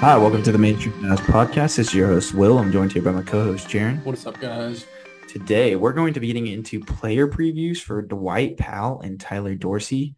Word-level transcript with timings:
Hi, 0.00 0.14
welcome 0.18 0.42
to 0.42 0.52
the 0.52 0.58
Mainstream 0.58 0.92
Mavs 1.00 1.20
Podcast. 1.20 1.76
This 1.76 1.88
is 1.88 1.94
your 1.94 2.08
host, 2.08 2.34
Will. 2.34 2.58
I'm 2.58 2.70
joined 2.70 2.92
here 2.92 3.00
by 3.00 3.12
my 3.12 3.22
co-host, 3.22 3.66
Jaren. 3.66 4.04
What 4.04 4.14
is 4.14 4.26
up, 4.26 4.38
guys? 4.38 4.84
Today, 5.26 5.74
we're 5.74 5.94
going 5.94 6.12
to 6.12 6.20
be 6.20 6.26
getting 6.26 6.46
into 6.48 6.80
player 6.80 7.26
previews 7.26 7.78
for 7.78 8.02
Dwight 8.02 8.58
Powell 8.58 9.00
and 9.00 9.18
Tyler 9.18 9.54
Dorsey. 9.54 10.14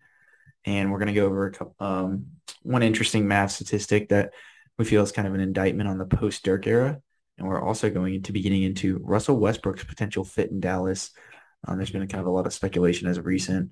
And 0.64 0.90
we're 0.90 0.98
going 0.98 1.14
to 1.14 1.14
go 1.14 1.26
over 1.26 1.46
a 1.46 1.52
couple, 1.52 1.76
um, 1.78 2.26
one 2.64 2.82
interesting 2.82 3.28
math 3.28 3.52
statistic 3.52 4.08
that 4.08 4.32
we 4.78 4.84
feel 4.84 5.04
is 5.04 5.12
kind 5.12 5.28
of 5.28 5.34
an 5.34 5.40
indictment 5.40 5.88
on 5.88 5.96
the 5.96 6.06
post-Dirk 6.06 6.66
era. 6.66 7.00
And 7.38 7.46
we're 7.46 7.62
also 7.62 7.88
going 7.88 8.22
to 8.24 8.32
be 8.32 8.42
getting 8.42 8.64
into 8.64 8.98
Russell 8.98 9.38
Westbrook's 9.38 9.84
potential 9.84 10.24
fit 10.24 10.50
in 10.50 10.58
Dallas. 10.58 11.12
Um, 11.66 11.76
there's 11.76 11.92
been 11.92 12.06
kind 12.08 12.20
of 12.20 12.26
a 12.26 12.30
lot 12.30 12.46
of 12.46 12.52
speculation 12.52 13.06
as 13.06 13.16
of 13.16 13.26
recent 13.26 13.70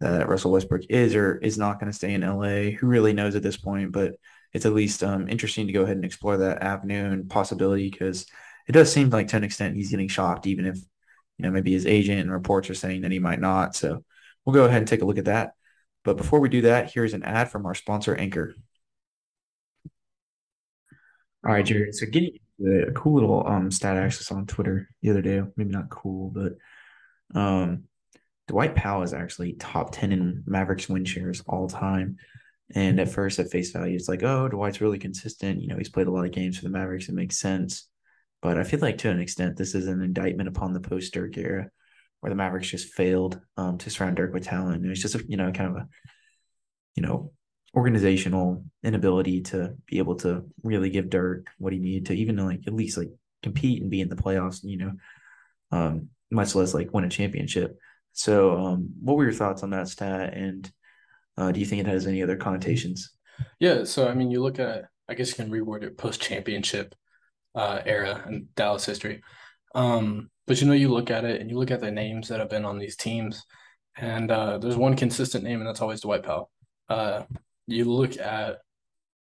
that 0.00 0.28
Russell 0.28 0.50
Westbrook 0.50 0.82
is 0.90 1.14
or 1.14 1.38
is 1.38 1.56
not 1.56 1.78
going 1.78 1.90
to 1.90 1.96
stay 1.96 2.14
in 2.14 2.22
LA. 2.22 2.76
Who 2.76 2.88
really 2.88 3.12
knows 3.12 3.36
at 3.36 3.44
this 3.44 3.56
point? 3.56 3.92
But 3.92 4.16
it's 4.56 4.64
at 4.64 4.72
least 4.72 5.04
um, 5.04 5.28
interesting 5.28 5.66
to 5.66 5.72
go 5.74 5.82
ahead 5.82 5.96
and 5.96 6.04
explore 6.04 6.38
that 6.38 6.62
avenue 6.62 7.10
and 7.10 7.28
possibility 7.28 7.90
because 7.90 8.24
it 8.66 8.72
does 8.72 8.90
seem 8.90 9.10
like 9.10 9.28
to 9.28 9.36
an 9.36 9.44
extent 9.44 9.76
he's 9.76 9.90
getting 9.90 10.08
shocked, 10.08 10.46
even 10.46 10.64
if 10.64 10.76
you 10.76 11.42
know 11.42 11.50
maybe 11.50 11.72
his 11.72 11.84
agent 11.84 12.20
and 12.20 12.32
reports 12.32 12.70
are 12.70 12.74
saying 12.74 13.02
that 13.02 13.12
he 13.12 13.18
might 13.18 13.38
not. 13.38 13.76
So 13.76 14.02
we'll 14.44 14.54
go 14.54 14.64
ahead 14.64 14.78
and 14.78 14.88
take 14.88 15.02
a 15.02 15.04
look 15.04 15.18
at 15.18 15.26
that. 15.26 15.52
But 16.04 16.16
before 16.16 16.40
we 16.40 16.48
do 16.48 16.62
that, 16.62 16.90
here's 16.90 17.12
an 17.12 17.22
ad 17.22 17.50
from 17.50 17.66
our 17.66 17.74
sponsor, 17.74 18.14
Anchor. 18.14 18.54
All 21.44 21.52
right, 21.52 21.64
Jaren. 21.64 21.92
So 21.92 22.06
getting 22.06 22.38
a 22.88 22.92
cool 22.92 23.14
little 23.14 23.46
um 23.46 23.70
stat 23.70 23.98
access 23.98 24.32
on 24.32 24.46
Twitter 24.46 24.88
the 25.02 25.10
other 25.10 25.22
day. 25.22 25.42
Maybe 25.56 25.70
not 25.70 25.90
cool, 25.90 26.30
but 26.30 26.54
um 27.38 27.84
Dwight 28.48 28.74
Powell 28.74 29.02
is 29.02 29.12
actually 29.12 29.52
top 29.52 29.92
10 29.92 30.12
in 30.12 30.44
Mavericks 30.46 30.88
win 30.88 31.04
shares 31.04 31.42
all 31.46 31.68
time. 31.68 32.16
And 32.74 32.98
at 32.98 33.10
first, 33.10 33.38
at 33.38 33.50
face 33.50 33.70
value, 33.70 33.94
it's 33.94 34.08
like, 34.08 34.22
oh, 34.22 34.48
Dwight's 34.48 34.80
really 34.80 34.98
consistent. 34.98 35.62
You 35.62 35.68
know, 35.68 35.76
he's 35.76 35.88
played 35.88 36.08
a 36.08 36.10
lot 36.10 36.24
of 36.24 36.32
games 36.32 36.58
for 36.58 36.64
the 36.64 36.70
Mavericks. 36.70 37.08
It 37.08 37.14
makes 37.14 37.38
sense. 37.38 37.88
But 38.42 38.58
I 38.58 38.64
feel 38.64 38.80
like 38.80 38.98
to 38.98 39.10
an 39.10 39.20
extent, 39.20 39.56
this 39.56 39.74
is 39.74 39.86
an 39.86 40.02
indictment 40.02 40.48
upon 40.48 40.72
the 40.72 40.80
post 40.80 41.14
Dirk 41.14 41.36
era 41.36 41.70
where 42.20 42.30
the 42.30 42.36
Mavericks 42.36 42.68
just 42.68 42.94
failed 42.94 43.40
um, 43.56 43.78
to 43.78 43.90
surround 43.90 44.16
Dirk 44.16 44.34
with 44.34 44.44
talent. 44.44 44.84
It 44.84 44.88
was 44.88 45.00
just, 45.00 45.14
a, 45.14 45.24
you 45.28 45.36
know, 45.36 45.52
kind 45.52 45.70
of 45.70 45.76
a, 45.76 45.88
you 46.96 47.02
know, 47.02 47.32
organizational 47.74 48.64
inability 48.82 49.42
to 49.42 49.76
be 49.86 49.98
able 49.98 50.16
to 50.16 50.44
really 50.62 50.90
give 50.90 51.10
Dirk 51.10 51.46
what 51.58 51.72
he 51.72 51.78
needed 51.78 52.06
to 52.06 52.14
even 52.14 52.36
like 52.36 52.62
at 52.66 52.72
least 52.72 52.96
like 52.96 53.10
compete 53.42 53.82
and 53.82 53.90
be 53.90 54.00
in 54.00 54.08
the 54.08 54.16
playoffs, 54.16 54.60
you 54.62 54.78
know, 54.78 54.92
um, 55.70 56.08
much 56.30 56.54
less 56.54 56.74
like 56.74 56.92
win 56.92 57.04
a 57.04 57.08
championship. 57.08 57.78
So, 58.12 58.56
um, 58.56 58.88
what 59.00 59.16
were 59.16 59.24
your 59.24 59.32
thoughts 59.34 59.62
on 59.62 59.70
that 59.70 59.88
stat? 59.88 60.34
And 60.34 60.70
uh, 61.36 61.52
do 61.52 61.60
you 61.60 61.66
think 61.66 61.80
it 61.80 61.86
has 61.86 62.06
any 62.06 62.22
other 62.22 62.36
connotations? 62.36 63.10
Yeah, 63.60 63.84
so 63.84 64.08
I 64.08 64.14
mean, 64.14 64.30
you 64.30 64.42
look 64.42 64.58
at, 64.58 64.84
I 65.08 65.14
guess 65.14 65.30
you 65.30 65.36
can 65.36 65.50
reword 65.52 65.82
it 65.82 65.98
post 65.98 66.20
championship 66.20 66.94
uh, 67.54 67.80
era 67.84 68.24
in 68.28 68.48
Dallas 68.56 68.84
history. 68.84 69.22
Um, 69.74 70.30
but 70.46 70.60
you 70.60 70.66
know, 70.66 70.72
you 70.72 70.88
look 70.88 71.10
at 71.10 71.24
it 71.24 71.40
and 71.40 71.50
you 71.50 71.58
look 71.58 71.70
at 71.70 71.80
the 71.80 71.90
names 71.90 72.28
that 72.28 72.40
have 72.40 72.50
been 72.50 72.64
on 72.64 72.78
these 72.78 72.96
teams, 72.96 73.44
and 73.96 74.30
uh, 74.30 74.58
there's 74.58 74.76
one 74.76 74.96
consistent 74.96 75.44
name, 75.44 75.60
and 75.60 75.68
that's 75.68 75.82
always 75.82 76.00
Dwight 76.00 76.22
Powell. 76.22 76.50
Uh, 76.88 77.22
you 77.66 77.84
look 77.84 78.18
at 78.18 78.58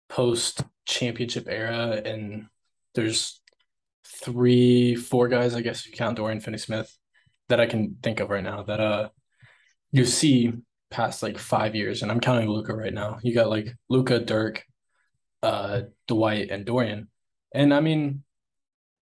post 0.09 0.63
championship 0.86 1.47
era, 1.47 2.02
and 2.03 2.47
there's 2.96 3.41
three, 4.06 4.96
four 4.96 5.28
guys, 5.28 5.56
I 5.56 5.62
guess, 5.62 5.81
if 5.81 5.91
you 5.91 5.97
count 5.97 6.18
Dorian 6.18 6.41
Finney 6.41 6.57
Smith, 6.57 6.96
that 7.50 7.59
I 7.59 7.66
can 7.66 7.97
think 8.02 8.19
of 8.19 8.30
right 8.30 8.44
now 8.44 8.63
that 8.63 8.80
uh 8.80 9.09
you 9.91 10.06
see 10.06 10.53
past 10.91 11.24
like 11.24 11.38
five 11.38 11.75
years, 11.75 12.02
and 12.02 12.12
I'm 12.12 12.19
counting 12.19 12.50
Luka 12.50 12.75
right 12.75 12.94
now. 12.94 13.18
You 13.24 13.34
got 13.34 13.50
like 13.50 13.74
Luka, 13.90 14.19
Dirk, 14.19 14.63
uh, 15.41 15.81
Dwight, 16.07 16.52
and 16.52 16.66
Dorian, 16.66 17.07
and 17.53 17.74
I 17.74 17.79
mean, 17.79 18.24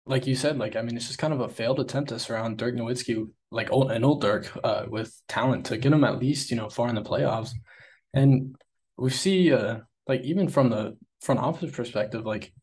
like 0.06 0.28
you 0.28 0.36
said, 0.36 0.58
like 0.58 0.76
I 0.76 0.82
mean, 0.82 0.96
it's 0.96 1.08
just 1.08 1.20
kind 1.20 1.34
of 1.34 1.42
a 1.42 1.50
failed 1.50 1.80
attempt 1.80 2.10
to 2.10 2.20
surround 2.20 2.58
Dirk 2.58 2.76
Nowitzki, 2.76 3.28
like 3.52 3.72
old 3.72 3.92
an 3.92 4.04
old 4.04 4.22
Dirk, 4.22 4.52
uh, 4.64 4.86
with 4.88 5.14
talent 5.28 5.66
to 5.68 5.78
get 5.78 5.94
him 5.94 6.04
at 6.04 6.20
least 6.20 6.52
you 6.52 6.58
know 6.58 6.70
far 6.70 6.88
in 6.90 6.96
the 6.96 7.02
playoffs, 7.02 7.52
and 8.14 8.56
we 8.98 9.10
see 9.10 9.52
uh 9.52 9.80
like 10.08 10.22
even 10.22 10.48
from 10.48 10.70
the 10.70 10.98
front 11.22 11.40
office 11.42 11.72
perspective, 11.72 12.26
like 12.26 12.54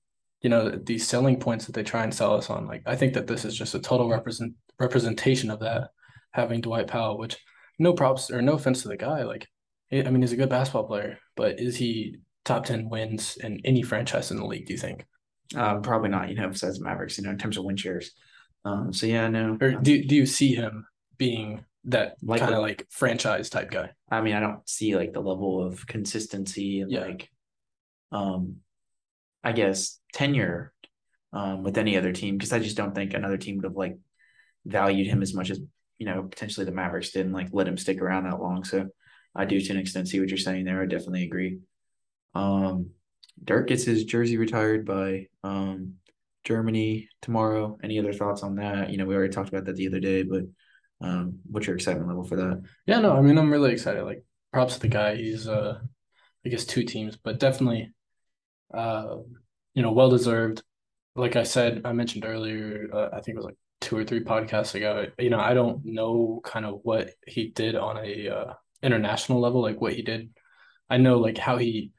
you 0.43 0.51
know 0.51 0.71
these 0.71 1.07
selling 1.07 1.39
points 1.39 1.67
that 1.67 1.75
they 1.75 1.83
try 1.83 2.05
and 2.05 2.15
sell 2.15 2.35
us 2.35 2.51
on, 2.51 2.67
like 2.67 2.83
I 2.87 2.97
think 2.97 3.15
that 3.15 3.27
this 3.27 3.45
is 3.45 3.57
just 3.57 3.75
a 3.75 3.81
total 3.81 4.09
represent 4.09 4.55
representation 4.79 5.51
of 5.51 5.61
that 5.61 5.91
having 6.33 6.61
Dwight 6.61 6.87
Powell, 6.87 7.19
which 7.19 7.37
no 7.81 7.93
props 7.95 8.31
or 8.31 8.43
no 8.43 8.53
offense 8.53 8.83
to 8.83 8.89
the 8.89 8.97
guy, 8.97 9.25
like 9.25 9.49
I 9.93 10.03
mean 10.03 10.21
he's 10.21 10.33
a 10.33 10.37
good 10.37 10.49
basketball 10.51 10.85
player, 10.87 11.19
but 11.35 11.59
is 11.59 11.77
he 11.77 12.19
top 12.45 12.65
ten 12.65 12.89
wins 12.89 13.37
in 13.39 13.61
any 13.65 13.83
franchise 13.83 14.31
in 14.31 14.37
the 14.37 14.47
league? 14.47 14.67
Do 14.67 14.75
you 14.75 14.79
think? 14.79 15.05
Uh, 15.57 15.79
probably 15.81 16.11
not. 16.11 16.29
You 16.29 16.37
know, 16.37 16.49
besides 16.49 16.81
Mavericks, 16.81 17.19
you 17.19 17.25
know, 17.25 17.31
in 17.31 17.39
terms 17.39 17.57
of 17.57 17.65
win 17.65 17.77
shares. 17.77 18.13
Um, 18.65 18.93
so 18.93 19.07
yeah, 19.07 19.27
no. 19.29 19.59
Or 19.61 19.73
do 19.73 20.05
do 20.05 20.15
you 20.15 20.27
see 20.27 20.55
him 20.55 20.87
being 21.17 21.65
that 21.85 22.17
Like 22.23 22.41
kind 22.41 22.55
of 22.55 22.61
like 22.61 22.87
franchise 22.91 23.51
type 23.51 23.71
guy? 23.71 23.91
I 24.11 24.21
mean, 24.21 24.35
I 24.35 24.41
don't 24.41 24.69
see 24.69 24.95
like 24.95 25.13
the 25.13 25.21
level 25.21 25.67
of 25.67 25.87
consistency 25.87 26.81
and 26.83 26.93
Yeah. 26.93 27.01
like, 27.01 27.31
um, 28.13 28.57
I 29.43 29.53
guess 29.53 29.99
tenure, 30.13 30.73
um, 31.33 31.63
with 31.63 31.79
any 31.79 31.97
other 31.97 32.13
team 32.13 32.37
because 32.37 32.53
I 32.53 32.59
just 32.59 32.77
don't 32.77 32.95
think 32.95 33.15
another 33.15 33.39
team 33.39 33.57
would 33.57 33.65
have 33.65 33.77
like 33.77 33.99
valued 34.67 35.07
him 35.07 35.23
as 35.23 35.33
much 35.35 35.51
as 35.51 35.59
you 36.01 36.07
know 36.07 36.23
potentially 36.25 36.67
the 36.67 36.73
Mavericks 36.73 37.13
didn't 37.13 37.33
like 37.33 37.51
let 37.53 37.69
him 37.69 37.77
stick 37.77 38.01
around 38.01 38.25
that 38.25 38.41
long. 38.41 38.65
So 38.65 38.89
I 39.37 39.45
do 39.45 39.61
to 39.61 39.73
an 39.73 39.79
extent 39.79 40.09
see 40.09 40.19
what 40.19 40.31
you're 40.31 40.39
saying 40.39 40.65
there. 40.65 40.83
I 40.83 40.87
definitely 40.87 41.25
agree. 41.25 41.61
Um, 42.35 42.91
Dirk 43.45 43.69
gets 43.69 43.85
his 43.85 44.05
jersey 44.05 44.39
retired 44.39 44.85
by 44.85 45.27
um 45.45 45.95
Germany 46.45 47.09
tomorrow. 47.23 47.79
Any 47.85 47.99
other 47.99 48.15
thoughts 48.15 48.43
on 48.43 48.57
that? 48.57 48.91
You 48.91 48.97
know, 48.97 49.05
we 49.05 49.15
already 49.15 49.33
talked 49.33 49.51
about 49.51 49.67
that 49.67 49.77
the 49.77 49.87
other 49.87 50.01
day, 50.01 50.23
but 50.23 50.45
um, 51.03 51.39
what's 51.45 51.67
your 51.67 51.77
excitement 51.77 52.09
level 52.09 52.25
for 52.25 52.37
that? 52.37 52.63
Yeah, 52.87 53.01
no, 53.01 53.15
I 53.15 53.21
mean 53.21 53.39
I'm 53.39 53.53
really 53.53 53.73
excited. 53.73 54.03
Like 54.03 54.25
props 54.53 54.75
to 54.75 54.81
the 54.81 54.89
guy. 54.89 55.17
He's 55.17 55.47
uh 55.47 55.79
I 56.45 56.49
guess 56.49 56.65
two 56.65 56.83
teams, 56.83 57.17
but 57.17 57.39
definitely 57.39 57.93
uh 58.73 59.17
you 59.75 59.83
know, 59.83 59.93
well 59.93 60.11
deserved. 60.11 60.63
Like 61.15 61.37
I 61.37 61.43
said, 61.43 61.83
I 61.85 61.93
mentioned 61.93 62.25
earlier, 62.25 62.89
uh, 62.93 63.09
I 63.13 63.21
think 63.21 63.35
it 63.35 63.37
was 63.37 63.45
like 63.45 63.59
two 63.81 63.97
or 63.97 64.05
three 64.05 64.23
podcasts 64.23 64.75
ago. 64.75 65.07
You 65.19 65.31
know, 65.31 65.41
I 65.41 65.55
don't 65.55 65.85
know 65.85 66.41
kind 66.45 66.67
of 66.67 66.81
what 66.83 67.11
he 67.27 67.49
did 67.49 67.75
on 67.77 67.97
a 68.05 68.29
uh, 68.29 68.53
international 68.83 69.41
level, 69.41 69.63
like 69.63 69.81
what 69.81 69.95
he 69.95 70.03
did. 70.03 70.31
I 70.89 70.97
know 70.99 71.19
like 71.19 71.39
how 71.39 71.57
he, 71.57 71.93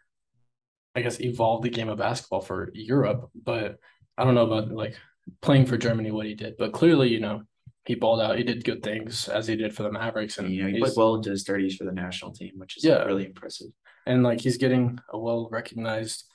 I 0.95 1.01
guess, 1.01 1.19
evolved 1.19 1.63
the 1.63 1.69
game 1.69 1.89
of 1.89 1.97
basketball 1.97 2.41
for 2.41 2.69
Europe, 2.73 3.29
but 3.43 3.77
I 4.17 4.23
don't 4.25 4.35
know 4.35 4.45
about 4.45 4.71
like 4.71 4.95
playing 5.41 5.65
for 5.65 5.77
Germany 5.77 6.11
what 6.11 6.25
he 6.25 6.35
did. 6.35 6.55
But 6.57 6.73
clearly, 6.73 7.09
you 7.09 7.19
know, 7.19 7.43
he 7.85 7.95
balled 7.95 8.21
out. 8.21 8.37
He 8.37 8.43
did 8.43 8.63
good 8.63 8.83
things 8.83 9.27
as 9.27 9.47
he 9.47 9.55
did 9.55 9.73
for 9.75 9.83
the 9.83 9.91
Mavericks, 9.91 10.37
and 10.37 10.49
he 10.49 10.79
played 10.79 10.93
well 10.95 11.15
into 11.15 11.31
his 11.31 11.43
thirties 11.43 11.75
for 11.75 11.85
the 11.85 11.91
national 11.91 12.31
team, 12.33 12.51
which 12.57 12.77
is 12.77 12.83
Yeah. 12.83 13.03
really 13.03 13.25
impressive. 13.25 13.67
and 14.07 14.23
like 14.23 14.41
he's 14.41 14.57
getting 14.57 14.99
a 15.13 15.17
well 15.17 15.47
recognized 15.51 16.25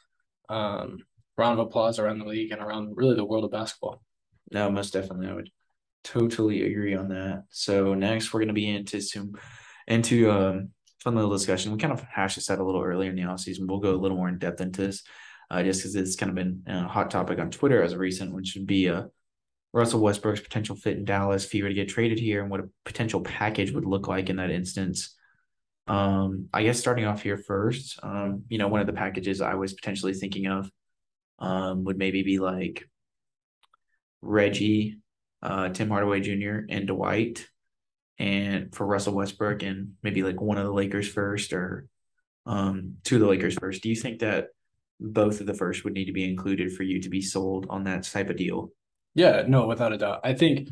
um 0.49 0.99
round 1.37 1.59
of 1.59 1.67
applause 1.67 1.99
around 1.99 2.21
the 2.21 2.25
league 2.25 2.53
and 2.53 2.63
around 2.63 2.97
really 2.97 3.15
the 3.17 3.25
world 3.25 3.45
of 3.45 3.51
basketball. 3.51 4.01
No, 4.51 4.71
most 4.71 4.93
definitely, 4.93 5.29
I 5.29 5.35
would 5.35 5.51
totally 6.05 6.63
agree 6.63 6.95
on 6.95 7.09
that. 7.09 7.45
So 7.51 7.95
next, 7.95 8.33
we're 8.33 8.41
going 8.41 8.49
to 8.49 8.55
be 8.55 8.69
into 8.69 9.01
some 9.01 9.33
into 9.87 10.31
um 10.31 10.71
fun 11.03 11.15
little 11.15 11.31
discussion. 11.31 11.73
We 11.73 11.79
kind 11.79 11.93
of 11.93 12.03
hashed 12.03 12.37
this 12.37 12.51
out 12.51 12.59
a 12.59 12.65
little 12.65 12.83
earlier 12.83 13.11
in 13.11 13.17
the 13.17 13.25
off 13.25 13.41
season. 13.41 13.67
We'll 13.67 13.81
go 13.81 13.95
a 13.95 13.97
little 13.97 14.17
more 14.17 14.29
in 14.29 14.39
depth 14.39 14.61
into 14.61 14.83
this, 14.87 15.03
uh, 15.51 15.63
just 15.63 15.81
because 15.81 15.95
it's 15.95 16.17
kind 16.17 16.31
of 16.31 16.37
been 16.37 16.63
a 16.67 16.89
hot 16.89 17.11
topic 17.11 17.39
on 17.39 17.51
Twitter 17.51 17.83
as 17.83 17.95
recent, 17.95 18.33
which 18.35 18.55
would 18.57 18.67
be 18.67 18.89
uh 18.89 19.05
Russell 19.73 20.01
Westbrook's 20.01 20.41
potential 20.41 20.75
fit 20.75 20.97
in 20.97 21.05
Dallas 21.05 21.45
if 21.45 21.53
he 21.53 21.63
were 21.63 21.69
to 21.69 21.75
get 21.75 21.89
traded 21.89 22.19
here, 22.19 22.41
and 22.41 22.51
what 22.51 22.61
a 22.61 22.71
potential 22.85 23.21
package 23.21 23.73
would 23.73 23.85
look 23.85 24.09
like 24.09 24.31
in 24.31 24.37
that 24.37 24.51
instance. 24.51 25.15
Um, 25.87 26.49
I 26.53 26.63
guess 26.63 26.81
starting 26.81 27.05
off 27.05 27.23
here 27.23 27.37
first, 27.37 28.01
um, 28.03 28.45
you 28.49 28.59
know, 28.59 28.69
one 28.69 28.81
of 28.81 28.87
the 28.87 28.93
packages 28.93 29.41
I 29.41 29.55
was 29.55 29.75
potentially 29.75 30.15
thinking 30.15 30.47
of 30.47 30.71
um, 31.39 31.85
would 31.85 31.99
maybe 31.99 32.23
be 32.23 32.39
like 32.39 32.89
Reggie, 34.27 34.99
uh, 35.43 35.69
Tim 35.71 35.89
Hardaway 35.89 36.21
Jr., 36.21 36.61
and 36.69 36.87
Dwight, 36.87 37.47
and 38.19 38.75
for 38.75 38.87
Russell 38.87 39.15
Westbrook, 39.15 39.63
and 39.63 39.93
maybe 40.03 40.23
like 40.23 40.41
one 40.41 40.59
of 40.59 40.65
the 40.65 40.73
Lakers 40.73 41.09
first 41.09 41.53
or 41.53 41.87
um, 42.47 42.97
two 43.05 43.17
of 43.17 43.21
the 43.21 43.29
Lakers 43.29 43.55
first. 43.55 43.83
Do 43.83 43.89
you 43.89 43.97
think 43.97 44.21
that 44.21 44.49
both 44.99 45.41
of 45.41 45.47
the 45.47 45.55
first 45.55 45.85
would 45.85 45.93
need 45.93 46.07
to 46.07 46.13
be 46.13 46.29
included 46.29 46.73
for 46.73 46.83
you 46.83 47.01
to 47.03 47.09
be 47.09 47.21
sold 47.21 47.67
on 47.69 47.85
that 47.85 48.05
type 48.05 48.31
of 48.31 48.37
deal? 48.37 48.71
Yeah, 49.15 49.45
no, 49.47 49.67
without 49.67 49.93
a 49.93 49.99
doubt. 49.99 50.21
I 50.25 50.35
think, 50.35 50.69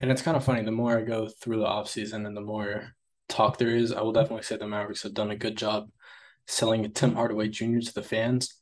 and 0.00 0.10
it's 0.10 0.22
kind 0.22 0.36
of 0.36 0.44
funny, 0.44 0.62
the 0.62 0.70
more 0.70 0.98
I 0.98 1.02
go 1.02 1.28
through 1.28 1.58
the 1.58 1.66
offseason 1.66 2.26
and 2.26 2.36
the 2.36 2.40
more 2.40 2.94
talk 3.28 3.58
there 3.58 3.74
is, 3.74 3.92
I 3.92 4.00
will 4.02 4.12
definitely 4.12 4.42
say 4.42 4.56
the 4.56 4.66
Mavericks 4.66 5.02
have 5.02 5.14
done 5.14 5.30
a 5.30 5.36
good 5.36 5.56
job 5.56 5.90
selling 6.46 6.90
Tim 6.92 7.14
Hardaway 7.14 7.48
Jr. 7.48 7.78
to 7.80 7.94
the 7.94 8.02
fans. 8.02 8.54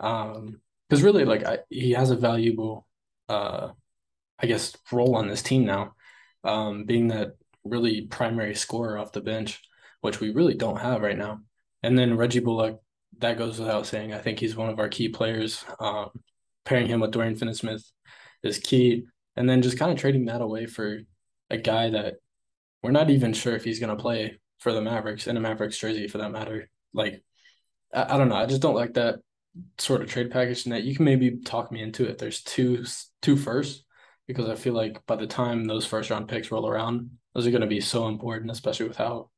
Um, 0.00 0.60
because 0.88 1.02
really, 1.02 1.24
like, 1.24 1.44
I, 1.44 1.58
he 1.70 1.92
has 1.92 2.10
a 2.10 2.16
valuable, 2.16 2.86
uh, 3.28 3.70
I 4.44 4.46
guess, 4.46 4.76
role 4.92 5.16
on 5.16 5.26
this 5.26 5.40
team 5.40 5.64
now, 5.64 5.94
um, 6.44 6.84
being 6.84 7.08
that 7.08 7.30
really 7.64 8.02
primary 8.02 8.54
scorer 8.54 8.98
off 8.98 9.12
the 9.12 9.22
bench, 9.22 9.62
which 10.02 10.20
we 10.20 10.32
really 10.32 10.52
don't 10.52 10.80
have 10.80 11.00
right 11.00 11.16
now. 11.16 11.40
And 11.82 11.98
then 11.98 12.18
Reggie 12.18 12.40
Bullock, 12.40 12.78
that 13.20 13.38
goes 13.38 13.58
without 13.58 13.86
saying. 13.86 14.12
I 14.12 14.18
think 14.18 14.38
he's 14.38 14.54
one 14.54 14.68
of 14.68 14.78
our 14.78 14.90
key 14.90 15.08
players. 15.08 15.64
Um, 15.80 16.10
pairing 16.66 16.88
him 16.88 17.00
with 17.00 17.12
Dorian 17.12 17.36
Finney-Smith 17.36 17.90
is 18.42 18.58
key. 18.58 19.06
And 19.34 19.48
then 19.48 19.62
just 19.62 19.78
kind 19.78 19.90
of 19.90 19.96
trading 19.96 20.26
that 20.26 20.42
away 20.42 20.66
for 20.66 21.00
a 21.48 21.56
guy 21.56 21.88
that 21.88 22.16
we're 22.82 22.90
not 22.90 23.08
even 23.08 23.32
sure 23.32 23.56
if 23.56 23.64
he's 23.64 23.80
going 23.80 23.96
to 23.96 24.02
play 24.02 24.40
for 24.58 24.74
the 24.74 24.82
Mavericks 24.82 25.26
in 25.26 25.38
a 25.38 25.40
Mavericks 25.40 25.78
jersey 25.78 26.06
for 26.06 26.18
that 26.18 26.32
matter. 26.32 26.68
Like, 26.92 27.24
I, 27.94 28.14
I 28.14 28.18
don't 28.18 28.28
know. 28.28 28.36
I 28.36 28.44
just 28.44 28.60
don't 28.60 28.74
like 28.74 28.92
that 28.94 29.20
sort 29.78 30.02
of 30.02 30.10
trade 30.10 30.30
package. 30.30 30.66
And 30.66 30.74
that 30.74 30.82
you 30.82 30.94
can 30.94 31.06
maybe 31.06 31.38
talk 31.38 31.72
me 31.72 31.80
into 31.80 32.04
it. 32.04 32.18
There's 32.18 32.42
two 32.42 32.84
two 33.22 33.38
firsts 33.38 33.84
because 34.26 34.48
I 34.48 34.54
feel 34.54 34.74
like 34.74 35.04
by 35.06 35.16
the 35.16 35.26
time 35.26 35.64
those 35.64 35.86
first 35.86 36.10
round 36.10 36.28
picks 36.28 36.50
roll 36.50 36.68
around, 36.68 37.10
those 37.34 37.46
are 37.46 37.50
going 37.50 37.60
to 37.60 37.66
be 37.66 37.80
so 37.80 38.08
important, 38.08 38.50
especially 38.50 38.88
with 38.88 38.96
how. 38.96 39.30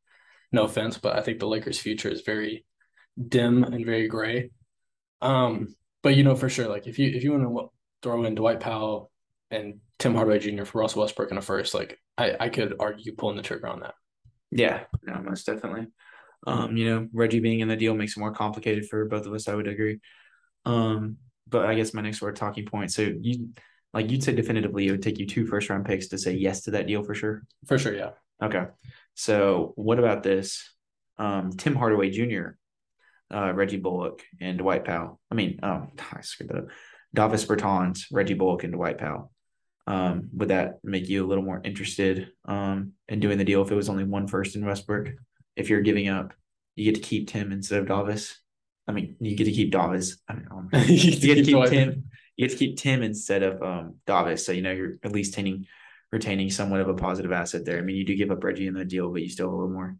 No 0.52 0.62
offense, 0.62 0.96
but 0.96 1.16
I 1.16 1.22
think 1.22 1.40
the 1.40 1.48
Lakers' 1.48 1.78
future 1.78 2.08
is 2.08 2.22
very 2.22 2.64
dim 3.28 3.64
and 3.64 3.84
very 3.84 4.06
gray. 4.06 4.50
Um, 5.20 5.74
but 6.04 6.14
you 6.14 6.22
know 6.22 6.36
for 6.36 6.48
sure, 6.48 6.68
like 6.68 6.86
if 6.86 7.00
you 7.00 7.10
if 7.10 7.24
you 7.24 7.32
want 7.32 7.42
to 7.42 7.70
throw 8.00 8.24
in 8.24 8.36
Dwight 8.36 8.60
Powell 8.60 9.10
and 9.50 9.80
Tim 9.98 10.14
Hardaway 10.14 10.38
Jr. 10.38 10.64
for 10.64 10.80
Russell 10.80 11.02
Westbrook 11.02 11.32
in 11.32 11.38
a 11.38 11.42
first, 11.42 11.74
like 11.74 11.98
I 12.16 12.36
I 12.38 12.48
could 12.48 12.76
argue 12.78 13.14
pulling 13.16 13.36
the 13.36 13.42
trigger 13.42 13.66
on 13.66 13.80
that. 13.80 13.94
Yeah, 14.52 14.84
no, 15.02 15.20
most 15.20 15.46
definitely. 15.46 15.88
Um, 16.46 16.76
you 16.76 16.88
know, 16.88 17.08
Reggie 17.12 17.40
being 17.40 17.60
in 17.60 17.68
the 17.68 17.76
deal 17.76 17.94
makes 17.94 18.16
it 18.16 18.20
more 18.20 18.32
complicated 18.32 18.86
for 18.88 19.04
both 19.06 19.26
of 19.26 19.32
us. 19.32 19.48
I 19.48 19.54
would 19.54 19.66
agree. 19.66 19.98
Um, 20.64 21.16
but 21.48 21.66
I 21.66 21.74
guess 21.74 21.92
my 21.92 22.02
next 22.02 22.22
word 22.22 22.36
talking 22.36 22.66
point. 22.66 22.92
So 22.92 23.02
you 23.20 23.48
like 23.96 24.10
you'd 24.10 24.22
say 24.22 24.34
definitively 24.34 24.87
it 24.87 24.93
would 24.93 25.02
take 25.02 25.19
you 25.19 25.26
two 25.26 25.46
first 25.46 25.69
round 25.69 25.84
picks 25.84 26.08
to 26.08 26.19
say 26.19 26.32
yes 26.32 26.62
to 26.62 26.72
that 26.72 26.87
deal 26.87 27.02
for 27.02 27.14
sure. 27.14 27.43
For 27.66 27.78
sure, 27.78 27.94
yeah. 27.94 28.10
Okay. 28.43 28.66
So 29.14 29.72
what 29.76 29.98
about 29.98 30.22
this? 30.22 30.72
Um, 31.19 31.52
Tim 31.52 31.75
Hardaway 31.75 32.10
Jr 32.10 32.50
uh, 33.32 33.52
Reggie 33.52 33.78
Bullock 33.78 34.22
and 34.40 34.58
Dwight 34.58 34.84
Powell. 34.84 35.20
I 35.31 35.34
mean, 35.34 35.60
um, 35.62 35.93
I 36.12 36.20
screwed 36.20 36.50
that 36.50 36.58
up. 36.58 36.66
Davis 37.14 37.46
Bertans, 37.46 38.04
Reggie 38.12 38.34
Bullock, 38.34 38.64
and 38.64 38.72
Dwight 38.72 38.98
Powell. 38.98 39.32
Um, 39.87 40.31
would 40.34 40.48
that 40.48 40.81
make 40.82 41.08
you 41.08 41.25
a 41.25 41.28
little 41.28 41.44
more 41.44 41.60
interested 41.64 42.31
um, 42.44 42.93
in 43.08 43.20
doing 43.20 43.38
the 43.38 43.44
deal 43.44 43.62
if 43.62 43.70
it 43.70 43.76
was 43.76 43.88
only 43.88 44.04
one 44.04 44.26
first 44.26 44.56
in 44.56 44.66
Westbrook? 44.66 45.10
If 45.54 45.70
you're 45.70 45.81
giving 45.81 46.08
up, 46.08 46.34
you 46.75 46.84
get 46.84 47.00
to 47.00 47.08
keep 47.08 47.28
Tim 47.28 47.52
instead 47.52 47.81
of 47.81 47.88
Davis. 47.88 48.38
I 48.88 48.93
mean, 48.93 49.16
you 49.20 49.37
get 49.37 49.44
to 49.44 49.52
keep 49.52 49.70
Davis. 49.70 50.19
I 50.28 50.34
mean, 50.34 50.48
um, 50.50 50.69
you, 50.87 51.16
get 51.16 51.37
to 51.37 51.43
keep 51.44 51.64
Tim. 51.66 52.04
You 52.36 52.46
get 52.46 52.52
to 52.52 52.58
keep 52.58 52.76
Tim 52.76 53.02
instead 53.02 53.42
of 53.42 53.62
um, 53.62 53.94
Davis. 54.06 54.44
So 54.44 54.52
you 54.52 54.62
know 54.62 54.72
you're 54.72 54.98
at 55.02 55.12
least 55.12 55.36
retaining 55.36 55.66
retaining 56.12 56.50
somewhat 56.50 56.80
of 56.80 56.88
a 56.88 56.94
positive 56.94 57.32
asset 57.32 57.64
there. 57.64 57.78
I 57.78 57.82
mean, 57.82 57.96
you 57.96 58.04
do 58.04 58.16
give 58.16 58.30
up 58.30 58.44
Reggie 58.44 58.66
in 58.66 58.74
the 58.74 58.84
deal, 58.84 59.10
but 59.10 59.22
you 59.22 59.28
still 59.28 59.46
have 59.46 59.54
a 59.54 59.56
little 59.56 59.72
more 59.72 59.96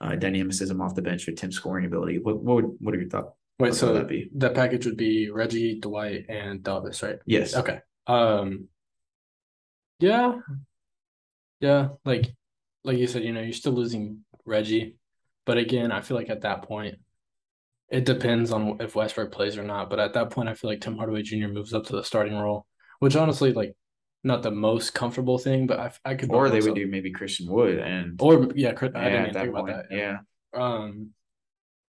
uh, 0.00 0.16
dynamicism 0.16 0.80
off 0.80 0.94
the 0.94 1.02
bench 1.02 1.26
with 1.26 1.36
Tim's 1.36 1.56
scoring 1.56 1.86
ability. 1.86 2.18
What 2.18 2.42
what 2.42 2.56
would, 2.56 2.76
what 2.80 2.94
are 2.94 3.00
your 3.00 3.08
thoughts? 3.08 3.30
Wait, 3.58 3.74
so 3.74 3.94
that 3.94 4.08
be? 4.08 4.28
That 4.34 4.54
package 4.54 4.84
would 4.84 4.98
be 4.98 5.30
Reggie, 5.30 5.80
Dwight, 5.80 6.26
and 6.28 6.62
Davis, 6.62 7.02
right? 7.02 7.18
Yes. 7.24 7.54
Okay. 7.54 7.80
Um. 8.06 8.68
Yeah. 9.98 10.40
Yeah, 11.60 11.88
like 12.04 12.34
like 12.84 12.98
you 12.98 13.06
said, 13.06 13.24
you 13.24 13.32
know, 13.32 13.40
you're 13.40 13.52
still 13.52 13.72
losing 13.72 14.24
Reggie, 14.44 14.96
but 15.46 15.58
again, 15.58 15.90
I 15.90 16.00
feel 16.00 16.16
like 16.16 16.30
at 16.30 16.42
that 16.42 16.62
point, 16.62 16.96
it 17.88 18.04
depends 18.04 18.50
on 18.50 18.78
if 18.80 18.94
Westbrook 18.94 19.32
plays 19.32 19.56
or 19.56 19.62
not. 19.62 19.90
But 19.90 20.00
at 20.00 20.14
that 20.14 20.30
point, 20.30 20.48
I 20.48 20.54
feel 20.54 20.70
like 20.70 20.80
Tim 20.80 20.96
Hardaway 20.96 21.22
Jr. 21.22 21.48
moves 21.48 21.72
up 21.72 21.86
to 21.86 21.92
the 21.92 22.02
starting 22.02 22.36
role, 22.36 22.66
which 22.98 23.16
honestly, 23.16 23.52
like 23.52 23.76
not 24.24 24.42
the 24.42 24.50
most 24.50 24.94
comfortable 24.94 25.38
thing, 25.38 25.66
but 25.66 25.78
I, 25.78 25.92
I 26.04 26.14
could. 26.14 26.32
Or 26.32 26.50
they 26.50 26.60
would 26.60 26.74
do 26.74 26.86
maybe 26.86 27.12
Christian 27.12 27.50
Wood 27.50 27.78
and. 27.78 28.20
Or 28.20 28.48
yeah, 28.54 28.70
I 28.70 28.74
didn't 28.74 28.96
even 28.96 29.34
think 29.34 29.52
point, 29.52 29.68
about 29.68 29.88
that. 29.88 29.96
Yeah. 29.96 30.18
Um, 30.52 31.10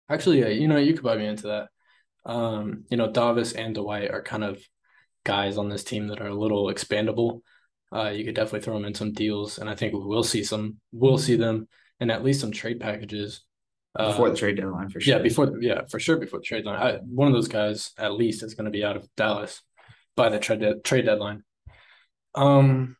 actually, 0.09 0.39
yeah, 0.39 0.47
you 0.47 0.67
know, 0.67 0.77
you 0.77 0.93
could 0.93 1.03
buy 1.03 1.17
me 1.17 1.25
into 1.25 1.47
that. 1.47 1.67
Um, 2.25 2.85
you 2.89 2.97
know, 2.97 3.11
Davis 3.11 3.53
and 3.53 3.75
Dwight 3.75 4.11
are 4.11 4.23
kind 4.23 4.43
of 4.43 4.61
guys 5.23 5.57
on 5.57 5.69
this 5.69 5.83
team 5.83 6.07
that 6.07 6.21
are 6.21 6.27
a 6.27 6.35
little 6.35 6.67
expandable. 6.67 7.41
Uh, 7.93 8.09
you 8.09 8.23
could 8.23 8.35
definitely 8.35 8.61
throw 8.61 8.75
them 8.75 8.85
in 8.85 8.95
some 8.95 9.11
deals, 9.11 9.57
and 9.57 9.69
I 9.69 9.75
think 9.75 9.93
we'll 9.93 10.23
see 10.23 10.43
some. 10.43 10.77
We'll 10.93 11.17
see 11.17 11.35
them 11.35 11.67
in 11.99 12.09
at 12.09 12.23
least 12.23 12.39
some 12.39 12.51
trade 12.51 12.79
packages 12.79 13.43
before 13.97 14.29
the 14.29 14.33
uh, 14.33 14.37
trade 14.37 14.57
deadline 14.57 14.89
for 14.89 14.99
sure. 14.99 15.15
Yeah, 15.15 15.21
before 15.21 15.61
yeah 15.61 15.81
for 15.89 15.99
sure 15.99 16.17
before 16.17 16.39
the 16.39 16.45
trade 16.45 16.63
deadline. 16.63 16.81
I, 16.81 16.97
one 16.99 17.27
of 17.27 17.33
those 17.33 17.47
guys 17.47 17.91
at 17.97 18.13
least 18.13 18.43
is 18.43 18.53
going 18.53 18.65
to 18.65 18.71
be 18.71 18.83
out 18.83 18.95
of 18.95 19.07
Dallas 19.15 19.61
by 20.15 20.29
the 20.29 20.39
trade 20.39 20.59
de- 20.59 20.79
trade 20.79 21.05
deadline. 21.05 21.43
Um, 22.35 22.95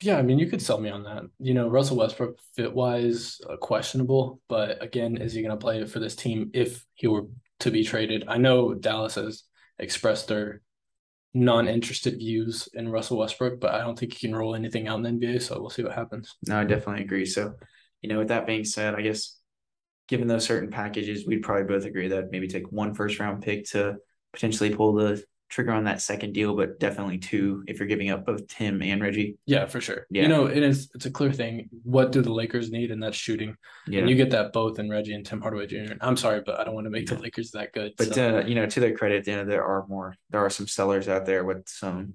yeah, 0.00 0.18
I 0.18 0.22
mean, 0.22 0.38
you 0.38 0.46
could 0.46 0.62
sell 0.62 0.78
me 0.78 0.90
on 0.90 1.04
that. 1.04 1.24
You 1.38 1.54
know, 1.54 1.68
Russell 1.68 1.96
Westbrook 1.96 2.38
fit 2.54 2.72
wise, 2.72 3.40
uh, 3.48 3.56
questionable, 3.56 4.40
but 4.48 4.82
again, 4.82 5.16
is 5.16 5.32
he 5.32 5.42
going 5.42 5.56
to 5.56 5.56
play 5.56 5.84
for 5.86 6.00
this 6.00 6.14
team 6.14 6.50
if 6.52 6.84
he 6.94 7.06
were 7.06 7.26
to 7.60 7.70
be 7.70 7.82
traded? 7.82 8.24
I 8.28 8.36
know 8.36 8.74
Dallas 8.74 9.14
has 9.14 9.44
expressed 9.78 10.28
their 10.28 10.60
non-interested 11.32 12.18
views 12.18 12.68
in 12.74 12.90
Russell 12.90 13.18
Westbrook, 13.18 13.58
but 13.58 13.74
I 13.74 13.80
don't 13.80 13.98
think 13.98 14.12
he 14.12 14.26
can 14.26 14.36
roll 14.36 14.54
anything 14.54 14.86
out 14.86 14.98
in 14.98 15.02
the 15.02 15.26
NBA. 15.26 15.42
So 15.42 15.60
we'll 15.60 15.70
see 15.70 15.82
what 15.82 15.94
happens. 15.94 16.36
No, 16.46 16.58
I 16.58 16.64
definitely 16.64 17.02
agree. 17.02 17.26
So, 17.26 17.54
you 18.02 18.08
know, 18.10 18.18
with 18.18 18.28
that 18.28 18.46
being 18.46 18.64
said, 18.64 18.94
I 18.94 19.00
guess 19.00 19.38
given 20.08 20.28
those 20.28 20.44
certain 20.44 20.70
packages, 20.70 21.26
we'd 21.26 21.42
probably 21.42 21.64
both 21.64 21.84
agree 21.84 22.08
that 22.08 22.30
maybe 22.30 22.48
take 22.48 22.70
one 22.70 22.94
first 22.94 23.18
round 23.18 23.42
pick 23.42 23.64
to 23.70 23.96
potentially 24.32 24.74
pull 24.74 24.94
the 24.94 25.22
trigger 25.48 25.72
on 25.72 25.84
that 25.84 26.00
second 26.00 26.32
deal, 26.32 26.56
but 26.56 26.80
definitely 26.80 27.18
two 27.18 27.62
if 27.68 27.78
you're 27.78 27.86
giving 27.86 28.10
up 28.10 28.26
both 28.26 28.46
Tim 28.48 28.82
and 28.82 29.00
Reggie. 29.00 29.36
Yeah, 29.46 29.66
for 29.66 29.80
sure. 29.80 30.06
Yeah. 30.10 30.22
You 30.22 30.28
know, 30.28 30.46
it 30.46 30.62
is 30.62 30.90
it's 30.94 31.06
a 31.06 31.10
clear 31.10 31.32
thing. 31.32 31.68
What 31.84 32.10
do 32.12 32.20
the 32.20 32.32
Lakers 32.32 32.70
need? 32.70 32.90
And 32.90 33.02
that's 33.02 33.16
shooting. 33.16 33.56
Yeah. 33.86 34.00
And 34.00 34.10
you 34.10 34.16
get 34.16 34.30
that 34.30 34.52
both 34.52 34.78
in 34.78 34.90
Reggie 34.90 35.14
and 35.14 35.24
Tim 35.24 35.40
Hardaway 35.40 35.66
Jr. 35.66 35.94
I'm 36.00 36.16
sorry, 36.16 36.42
but 36.44 36.58
I 36.58 36.64
don't 36.64 36.74
want 36.74 36.86
to 36.86 36.90
make 36.90 37.06
the 37.06 37.18
Lakers 37.18 37.52
that 37.52 37.72
good. 37.72 37.92
But 37.96 38.14
so. 38.14 38.38
uh, 38.38 38.44
you 38.44 38.54
know, 38.54 38.66
to 38.66 38.80
their 38.80 38.96
credit, 38.96 39.24
the 39.24 39.32
end 39.32 39.50
there 39.50 39.64
are 39.64 39.86
more 39.86 40.14
there 40.30 40.44
are 40.44 40.50
some 40.50 40.66
sellers 40.66 41.08
out 41.08 41.26
there 41.26 41.44
with 41.44 41.68
some 41.68 42.14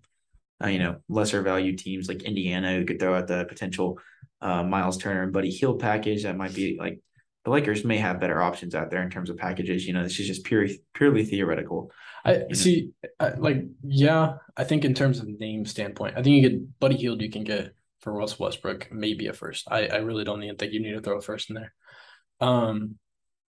uh, 0.63 0.67
you 0.67 0.79
know, 0.79 0.97
lesser 1.09 1.41
value 1.41 1.75
teams 1.75 2.07
like 2.07 2.23
Indiana 2.23 2.75
who 2.75 2.85
could 2.85 2.99
throw 2.99 3.15
out 3.15 3.27
the 3.27 3.45
potential 3.45 3.97
uh, 4.41 4.63
Miles 4.63 4.97
Turner 4.97 5.23
and 5.23 5.33
Buddy 5.33 5.49
Hield 5.49 5.79
package 5.79 6.23
that 6.23 6.37
might 6.37 6.53
be 6.53 6.77
like 6.79 6.99
the 7.43 7.51
Lakers 7.51 7.83
may 7.83 7.97
have 7.97 8.19
better 8.19 8.41
options 8.41 8.75
out 8.75 8.91
there 8.91 9.01
in 9.01 9.09
terms 9.09 9.29
of 9.29 9.37
packages. 9.37 9.85
You 9.85 9.93
know, 9.93 10.03
this 10.03 10.19
is 10.19 10.27
just 10.27 10.43
purely 10.43 10.81
purely 10.93 11.25
theoretical. 11.25 11.91
I 12.23 12.43
see, 12.53 12.91
I, 13.19 13.29
like, 13.31 13.63
yeah, 13.83 14.33
I 14.55 14.63
think 14.63 14.85
in 14.85 14.93
terms 14.93 15.19
of 15.19 15.27
name 15.27 15.65
standpoint, 15.65 16.17
I 16.17 16.21
think 16.21 16.35
you 16.35 16.49
get 16.49 16.79
Buddy 16.79 16.97
Hield, 16.97 17.21
you 17.21 17.31
can 17.31 17.43
get 17.43 17.73
for 17.99 18.13
Russ 18.13 18.39
Westbrook, 18.39 18.91
maybe 18.91 19.27
a 19.27 19.33
first. 19.33 19.67
I, 19.69 19.87
I 19.87 19.97
really 19.97 20.23
don't 20.23 20.43
even 20.43 20.55
think 20.55 20.73
you 20.73 20.81
need 20.81 20.93
to 20.93 21.01
throw 21.01 21.17
a 21.17 21.21
first 21.21 21.49
in 21.49 21.55
there. 21.55 21.73
Um, 22.39 22.95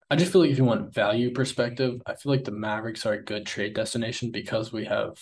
I 0.09 0.15
just 0.15 0.31
feel 0.31 0.41
like 0.41 0.51
if 0.51 0.57
you 0.57 0.63
want 0.65 0.93
value 0.93 1.31
perspective, 1.31 2.01
I 2.05 2.15
feel 2.15 2.31
like 2.31 2.45
the 2.45 2.51
Mavericks 2.51 3.05
are 3.05 3.13
a 3.13 3.23
good 3.23 3.45
trade 3.45 3.73
destination 3.73 4.31
because 4.31 4.71
we 4.71 4.85
have 4.85 5.17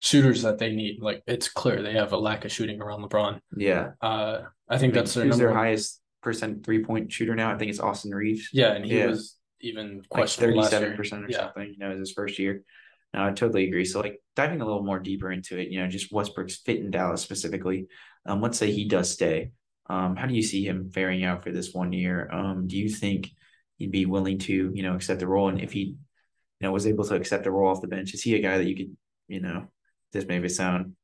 shooters 0.00 0.42
that 0.42 0.58
they 0.58 0.72
need. 0.72 1.00
Like 1.00 1.22
it's 1.26 1.48
clear 1.48 1.82
they 1.82 1.94
have 1.94 2.12
a 2.12 2.16
lack 2.16 2.44
of 2.44 2.52
shooting 2.52 2.80
around 2.80 3.02
LeBron. 3.02 3.40
Yeah. 3.56 3.90
Uh, 4.00 4.42
I 4.68 4.78
think 4.78 4.94
I 4.94 4.94
mean, 4.94 5.04
that's 5.04 5.14
their 5.14 5.24
who's 5.24 5.38
their 5.38 5.54
highest 5.54 6.00
percent 6.26 6.64
three 6.64 6.84
point 6.84 7.12
shooter 7.12 7.36
now. 7.36 7.54
I 7.54 7.56
think 7.56 7.70
it's 7.70 7.80
Austin 7.80 8.10
Reaves. 8.10 8.50
Yeah, 8.52 8.72
and 8.72 8.84
he 8.84 8.98
yeah. 8.98 9.06
was 9.06 9.36
even 9.60 10.02
questionable. 10.10 10.60
Like 10.60 10.70
thirty 10.70 10.82
seven 10.82 10.96
percent 10.96 11.24
or 11.24 11.28
yeah. 11.30 11.38
something. 11.38 11.68
You 11.72 11.78
know, 11.78 11.96
his 11.96 12.12
first 12.12 12.38
year. 12.38 12.64
No, 13.14 13.24
I 13.24 13.30
totally 13.30 13.68
agree. 13.68 13.84
So, 13.84 14.00
like 14.00 14.20
diving 14.34 14.60
a 14.60 14.66
little 14.66 14.82
more 14.82 14.98
deeper 14.98 15.30
into 15.30 15.56
it, 15.58 15.68
you 15.70 15.80
know, 15.80 15.88
just 15.88 16.12
Westbrook's 16.12 16.56
fit 16.56 16.80
in 16.80 16.90
Dallas 16.90 17.22
specifically. 17.22 17.86
Um, 18.26 18.42
let's 18.42 18.58
say 18.58 18.72
he 18.72 18.86
does 18.88 19.10
stay. 19.10 19.52
Um, 19.88 20.16
how 20.16 20.26
do 20.26 20.34
you 20.34 20.42
see 20.42 20.66
him 20.66 20.90
faring 20.90 21.24
out 21.24 21.44
for 21.44 21.52
this 21.52 21.72
one 21.72 21.92
year? 21.92 22.28
Um, 22.30 22.66
do 22.66 22.76
you 22.76 22.88
think 22.88 23.30
he'd 23.78 23.92
be 23.92 24.04
willing 24.04 24.38
to, 24.40 24.72
you 24.74 24.82
know, 24.82 24.96
accept 24.96 25.20
the 25.20 25.28
role? 25.28 25.48
And 25.48 25.60
if 25.60 25.72
he, 25.72 25.80
you 25.80 25.96
know, 26.60 26.72
was 26.72 26.86
able 26.86 27.04
to 27.04 27.14
accept 27.14 27.44
the 27.44 27.52
role 27.52 27.70
off 27.70 27.80
the 27.80 27.86
bench, 27.86 28.12
is 28.12 28.22
he 28.22 28.34
a 28.34 28.42
guy 28.42 28.58
that 28.58 28.66
you 28.66 28.76
could, 28.76 28.96
you 29.28 29.40
know, 29.40 29.68
this 30.12 30.26
maybe 30.26 30.48
sound 30.48 30.96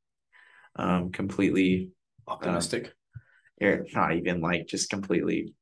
um 0.75 1.11
completely 1.11 1.91
optimistic? 2.27 2.93
Or 3.63 3.85
not 3.93 4.15
even 4.15 4.41
like 4.41 4.67
just 4.67 4.89
completely 4.89 5.53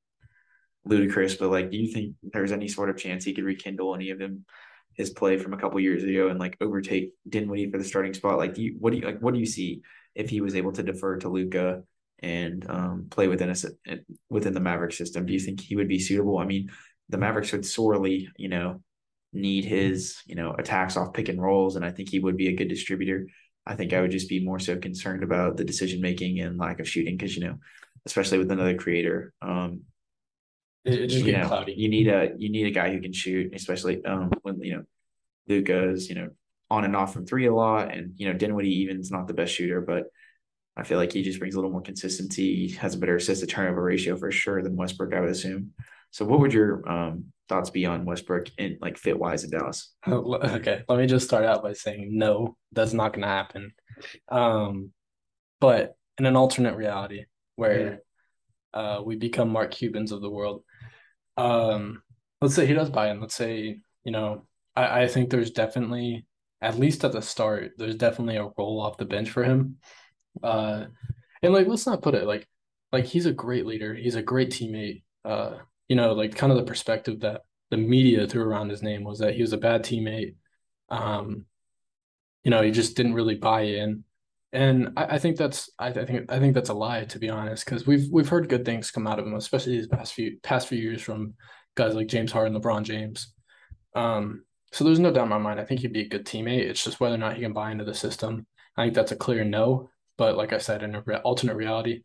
ludicrous, 0.86 1.36
but 1.36 1.50
like, 1.50 1.72
do 1.72 1.78
you 1.78 1.92
think 1.92 2.16
there's 2.24 2.52
any 2.52 2.68
sort 2.68 2.90
of 2.90 2.98
chance 2.98 3.24
he 3.24 3.34
could 3.34 3.44
rekindle 3.44 3.96
any 3.96 4.10
of 4.10 4.20
him 4.20 4.46
his 4.94 5.10
play 5.10 5.38
from 5.38 5.54
a 5.54 5.58
couple 5.58 5.80
years 5.80 6.04
ago 6.04 6.28
and 6.28 6.40
like 6.40 6.58
overtake 6.60 7.14
Dinwiddie 7.28 7.72
for 7.72 7.78
the 7.78 7.84
starting 7.84 8.14
spot? 8.14 8.38
Like, 8.38 8.54
do 8.54 8.62
you 8.62 8.76
what 8.80 8.92
do 8.92 9.00
you 9.00 9.06
like? 9.06 9.20
What 9.20 9.34
do 9.34 9.40
you 9.40 9.46
see 9.46 9.82
if 10.16 10.30
he 10.30 10.42
was 10.42 10.56
able 10.56 10.72
to 10.74 10.84
defer 10.84 11.18
to 11.18 11.30
Luka 11.30 11.84
and 12.20 12.70
um, 12.70 13.08
play 13.10 13.28
within 13.28 13.50
a 13.50 13.56
within 14.30 14.54
the 14.54 14.60
Maverick 14.60 14.94
system? 14.94 15.26
Do 15.26 15.34
you 15.34 15.40
think 15.40 15.62
he 15.62 15.76
would 15.76 15.88
be 15.88 16.00
suitable? 16.00 16.38
I 16.38 16.46
mean, 16.46 16.70
the 17.10 17.18
Mavericks 17.18 17.52
would 17.52 17.66
sorely, 17.66 18.30
you 18.38 18.50
know, 18.50 18.82
need 19.34 19.66
his 19.66 20.18
you 20.26 20.36
know 20.36 20.54
attacks 20.58 20.98
off 20.98 21.14
pick 21.14 21.30
and 21.30 21.42
rolls, 21.42 21.76
and 21.76 21.86
I 21.86 21.92
think 21.92 22.10
he 22.10 22.20
would 22.20 22.38
be 22.38 22.50
a 22.50 22.56
good 22.56 22.70
distributor. 22.70 23.28
I 23.66 23.76
think 23.76 23.94
I 23.94 24.02
would 24.02 24.12
just 24.12 24.30
be 24.30 24.44
more 24.44 24.60
so 24.60 24.78
concerned 24.78 25.24
about 25.24 25.56
the 25.56 25.64
decision 25.64 26.02
making 26.02 26.40
and 26.40 26.58
lack 26.58 26.80
of 26.80 26.90
shooting 26.90 27.16
because 27.16 27.36
you 27.38 27.44
know, 27.46 27.60
especially 28.06 28.38
with 28.38 28.52
another 28.52 28.76
creator, 28.78 29.34
um, 29.42 29.82
It, 30.86 31.08
just 31.08 31.26
you 31.26 31.34
know, 31.34 31.48
cloudy. 31.48 31.74
you 31.78 31.90
need 31.90 32.08
a 32.08 32.32
you 32.38 32.50
need 32.50 32.68
a 32.68 32.72
guy 32.72 32.92
who 32.92 33.02
can 33.02 33.14
shoot, 33.14 33.54
especially 33.54 34.04
um 34.06 34.32
when 34.42 34.60
you 34.62 34.78
know 34.78 34.84
Luka's 35.48 36.10
you 36.10 36.16
know 36.16 36.30
on 36.70 36.86
and 36.86 36.96
off 36.96 37.14
from 37.14 37.26
three 37.26 37.48
a 37.48 37.54
lot, 37.54 37.94
and 37.94 38.14
you 38.18 38.28
know 38.28 38.34
Dinwiddie 38.34 38.82
even's 38.82 39.12
not 39.12 39.28
the 39.28 39.34
best 39.34 39.54
shooter, 39.54 39.82
but 39.82 40.06
I 40.78 40.84
feel 40.84 40.98
like 40.98 41.12
he 41.12 41.22
just 41.22 41.38
brings 41.40 41.54
a 41.56 41.58
little 41.58 41.72
more 41.72 41.82
consistency. 41.82 42.68
He 42.68 42.76
has 42.78 42.96
a 42.96 42.98
better 42.98 43.18
assist 43.18 43.42
to 43.42 43.48
turnover 43.48 43.84
ratio 43.84 44.16
for 44.18 44.32
sure 44.32 44.64
than 44.64 44.76
Westbrook, 44.78 45.14
I 45.14 45.20
would 45.20 45.30
assume. 45.30 45.74
So, 46.12 46.26
what 46.26 46.40
would 46.40 46.54
your 46.54 46.88
um 46.90 47.26
thoughts 47.50 47.70
be 47.70 47.86
on 47.86 48.06
Westbrook 48.06 48.48
and 48.58 48.78
like 48.82 48.98
fit 48.98 49.20
wise 49.20 49.44
in 49.44 49.50
Dallas? 49.52 49.92
Okay, 50.08 50.84
let 50.88 50.98
me 50.98 51.06
just 51.06 51.28
start 51.28 51.44
out 51.46 51.62
by 51.62 51.74
saying 51.74 52.10
no, 52.18 52.56
that's 52.72 52.94
not 52.94 53.12
going 53.12 53.24
to 53.24 53.28
happen. 53.28 53.74
Um, 54.30 54.92
but 55.60 55.96
in 56.18 56.26
an 56.26 56.36
alternate 56.38 56.76
reality 56.76 57.26
where 57.56 58.00
uh, 58.74 59.02
we 59.04 59.16
become 59.16 59.50
Mark 59.50 59.72
Cubans 59.72 60.12
of 60.12 60.22
the 60.22 60.30
world, 60.30 60.64
um, 61.38 62.02
let's 62.42 62.56
say 62.56 62.66
he 62.66 62.74
does 62.74 62.90
buy 62.90 63.10
in. 63.10 63.20
Let's 63.20 63.36
say 63.36 63.80
you 64.04 64.12
know, 64.12 64.46
I, 64.76 65.04
I 65.04 65.08
think 65.08 65.30
there's 65.30 65.52
definitely 65.52 66.26
at 66.62 66.78
least 66.78 67.04
at 67.04 67.12
the 67.12 67.22
start, 67.22 67.74
there's 67.78 67.96
definitely 67.96 68.38
a 68.38 68.50
role 68.58 68.80
off 68.82 68.98
the 68.98 69.06
bench 69.06 69.30
for 69.32 69.44
him. 69.44 69.78
Uh, 70.42 70.86
and 71.42 71.54
like 71.54 71.68
let's 71.68 71.88
not 71.88 72.02
put 72.02 72.16
it 72.16 72.26
like 72.26 72.48
like 72.92 73.06
he's 73.06 73.26
a 73.26 73.34
great 73.34 73.66
leader. 73.66 73.94
He's 73.94 74.16
a 74.16 74.22
great 74.22 74.52
teammate. 74.52 75.04
Uh, 75.26 75.58
you 75.88 75.96
know, 75.96 76.14
like 76.14 76.36
kind 76.36 76.52
of 76.52 76.58
the 76.58 76.66
perspective 76.66 77.22
that 77.22 77.42
the 77.70 77.78
media 77.78 78.28
threw 78.28 78.44
around 78.44 78.70
his 78.70 78.84
name 78.84 79.04
was 79.04 79.20
that 79.20 79.34
he 79.34 79.42
was 79.42 79.54
a 79.54 79.58
bad 79.58 79.84
teammate. 79.84 80.36
Um, 80.90 81.46
you 82.44 82.52
know, 82.52 82.62
he 82.62 82.72
just 82.72 82.96
didn't 82.96 83.14
really 83.14 83.36
buy 83.36 83.62
in. 83.62 84.04
And 84.54 84.94
I, 84.98 85.16
I 85.16 85.20
think 85.20 85.38
that's 85.38 85.70
I, 85.80 85.92
think 85.92 86.32
I 86.32 86.40
think 86.40 86.54
that's 86.54 86.70
a 86.70 86.74
lie 86.74 87.06
to 87.06 87.20
be 87.20 87.30
honest, 87.30 87.66
because 87.66 87.88
we've 87.88 88.08
we've 88.12 88.28
heard 88.28 88.50
good 88.50 88.66
things 88.66 88.92
come 88.92 89.08
out 89.08 89.20
of 89.20 89.26
him, 89.26 89.34
especially 89.36 89.78
these 89.78 89.88
past 89.88 90.14
few 90.14 90.38
past 90.44 90.68
few 90.68 90.78
years 90.78 91.02
from 91.02 91.36
guys 91.76 91.96
like 91.96 92.08
James 92.08 92.32
Harden, 92.32 92.60
LeBron 92.60 92.84
James. 92.84 93.34
Um, 93.96 94.44
so 94.72 94.84
there's 94.84 95.00
no 95.00 95.12
doubt 95.12 95.24
in 95.24 95.30
my 95.30 95.38
mind. 95.38 95.60
I 95.60 95.66
think 95.66 95.82
he'd 95.82 95.94
be 95.94 96.02
a 96.02 96.10
good 96.10 96.26
teammate. 96.26 96.70
It's 96.70 96.84
just 96.84 97.00
whether 97.00 97.16
or 97.16 97.18
not 97.18 97.36
he 97.36 97.42
can 97.42 97.54
buy 97.54 97.72
into 97.72 97.86
the 97.86 97.94
system. 97.94 98.46
I 98.78 98.84
think 98.84 98.94
that's 98.94 99.12
a 99.12 99.18
clear 99.18 99.44
no. 99.44 99.90
But 100.18 100.38
like 100.38 100.54
I 100.54 100.60
said, 100.60 100.84
in 100.84 100.96
an 100.96 101.04
re- 101.06 101.16
alternate 101.18 101.56
reality, 101.56 102.04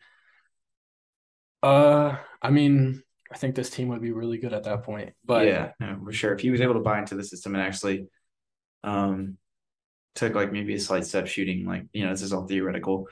uh, 1.62 2.17
I 2.41 2.50
mean, 2.50 3.03
I 3.31 3.37
think 3.37 3.55
this 3.55 3.71
team 3.71 3.88
would 3.88 4.03
be 4.03 4.12
really 4.12 4.38
good 4.38 4.53
at 4.53 4.65
that 4.65 4.85
point. 4.85 5.15
But 5.25 5.47
yeah, 5.47 5.73
no, 5.81 5.99
for 6.05 6.12
sure. 6.12 6.33
If 6.33 6.41
he 6.41 6.50
was 6.50 6.61
able 6.61 6.75
to 6.75 6.81
buy 6.81 6.99
into 6.99 7.17
the 7.17 7.25
system 7.25 7.55
and 7.55 7.62
actually 7.62 8.07
um 8.85 9.37
took 10.17 10.35
like 10.35 10.53
maybe 10.53 10.75
a 10.75 10.81
slight 10.81 11.05
step 11.07 11.27
shooting, 11.29 11.65
like 11.67 11.85
you 11.93 12.05
know, 12.05 12.11
this 12.11 12.23
is 12.23 12.33
all 12.33 12.47
theoretical. 12.47 13.07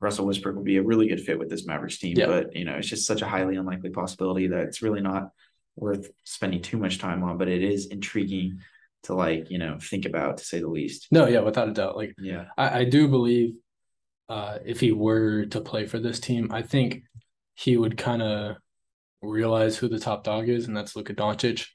Russell 0.00 0.26
Westbrook 0.26 0.56
would 0.56 0.64
be 0.64 0.76
a 0.76 0.82
really 0.82 1.08
good 1.08 1.20
fit 1.22 1.38
with 1.38 1.48
this 1.48 1.66
Mavericks 1.66 1.98
team, 1.98 2.16
Yeah. 2.18 2.26
but 2.26 2.54
you 2.56 2.64
know, 2.64 2.74
it's 2.74 2.88
just 2.88 3.06
such 3.06 3.22
a 3.22 3.26
highly 3.26 3.56
unlikely 3.56 3.90
possibility 3.90 4.48
that 4.48 4.64
it's 4.64 4.82
really 4.82 5.00
not 5.00 5.30
worth 5.76 6.10
spending 6.24 6.60
too 6.60 6.76
much 6.76 6.98
time 6.98 7.22
on. 7.22 7.38
But 7.38 7.48
it 7.48 7.62
is 7.62 7.86
intriguing 7.86 8.58
to 9.04 9.14
like 9.14 9.50
you 9.50 9.58
know 9.58 9.78
think 9.80 10.04
about 10.04 10.38
to 10.38 10.44
say 10.44 10.58
the 10.60 10.68
least. 10.68 11.06
no, 11.12 11.26
yeah, 11.26 11.40
without 11.40 11.68
a 11.68 11.72
doubt. 11.72 11.96
Like 11.96 12.14
Yeah, 12.18 12.46
I, 12.58 12.80
I 12.80 12.84
do 12.84 13.08
believe 13.08 13.54
uh, 14.28 14.58
if 14.64 14.80
he 14.80 14.92
were 14.92 15.46
to 15.46 15.60
play 15.60 15.86
for 15.86 15.98
this 15.98 16.18
team, 16.20 16.50
I 16.50 16.62
think 16.62 17.02
he 17.54 17.76
would 17.76 17.96
kind 17.96 18.20
of 18.22 18.56
realize 19.22 19.76
who 19.78 19.88
the 19.88 19.98
top 19.98 20.24
dog 20.24 20.48
is, 20.48 20.66
and 20.66 20.76
that's 20.76 20.94
Luka 20.96 21.14
Doncic. 21.14 21.68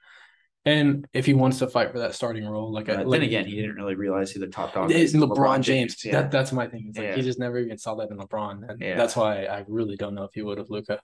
And 0.63 1.07
if 1.11 1.25
he 1.25 1.33
wants 1.33 1.57
to 1.59 1.67
fight 1.67 1.91
for 1.91 1.99
that 1.99 2.13
starting 2.13 2.45
role, 2.47 2.71
like, 2.71 2.87
I, 2.87 3.01
like 3.01 3.09
then 3.19 3.21
again, 3.27 3.45
he 3.47 3.55
didn't 3.55 3.75
really 3.75 3.95
realize 3.95 4.31
who 4.31 4.39
the 4.39 4.47
top 4.47 4.73
dog 4.75 4.91
is. 4.91 5.15
LeBron, 5.15 5.61
James. 5.61 6.05
Yeah, 6.05 6.21
That 6.21 6.31
that's 6.31 6.51
my 6.51 6.67
thing. 6.67 6.85
It's 6.89 6.97
like 6.99 7.07
Yeah. 7.07 7.15
he 7.15 7.23
just 7.23 7.39
never 7.39 7.57
even 7.57 7.79
saw 7.79 7.95
that 7.95 8.11
in 8.11 8.17
LeBron, 8.17 8.69
and 8.69 8.79
Yeah. 8.79 8.95
that's 8.95 9.15
why 9.15 9.45
I 9.45 9.65
really 9.67 9.95
don't 9.95 10.13
know 10.13 10.23
if 10.23 10.31
he 10.35 10.43
would 10.43 10.59
have 10.59 10.69
Luka. 10.69 10.99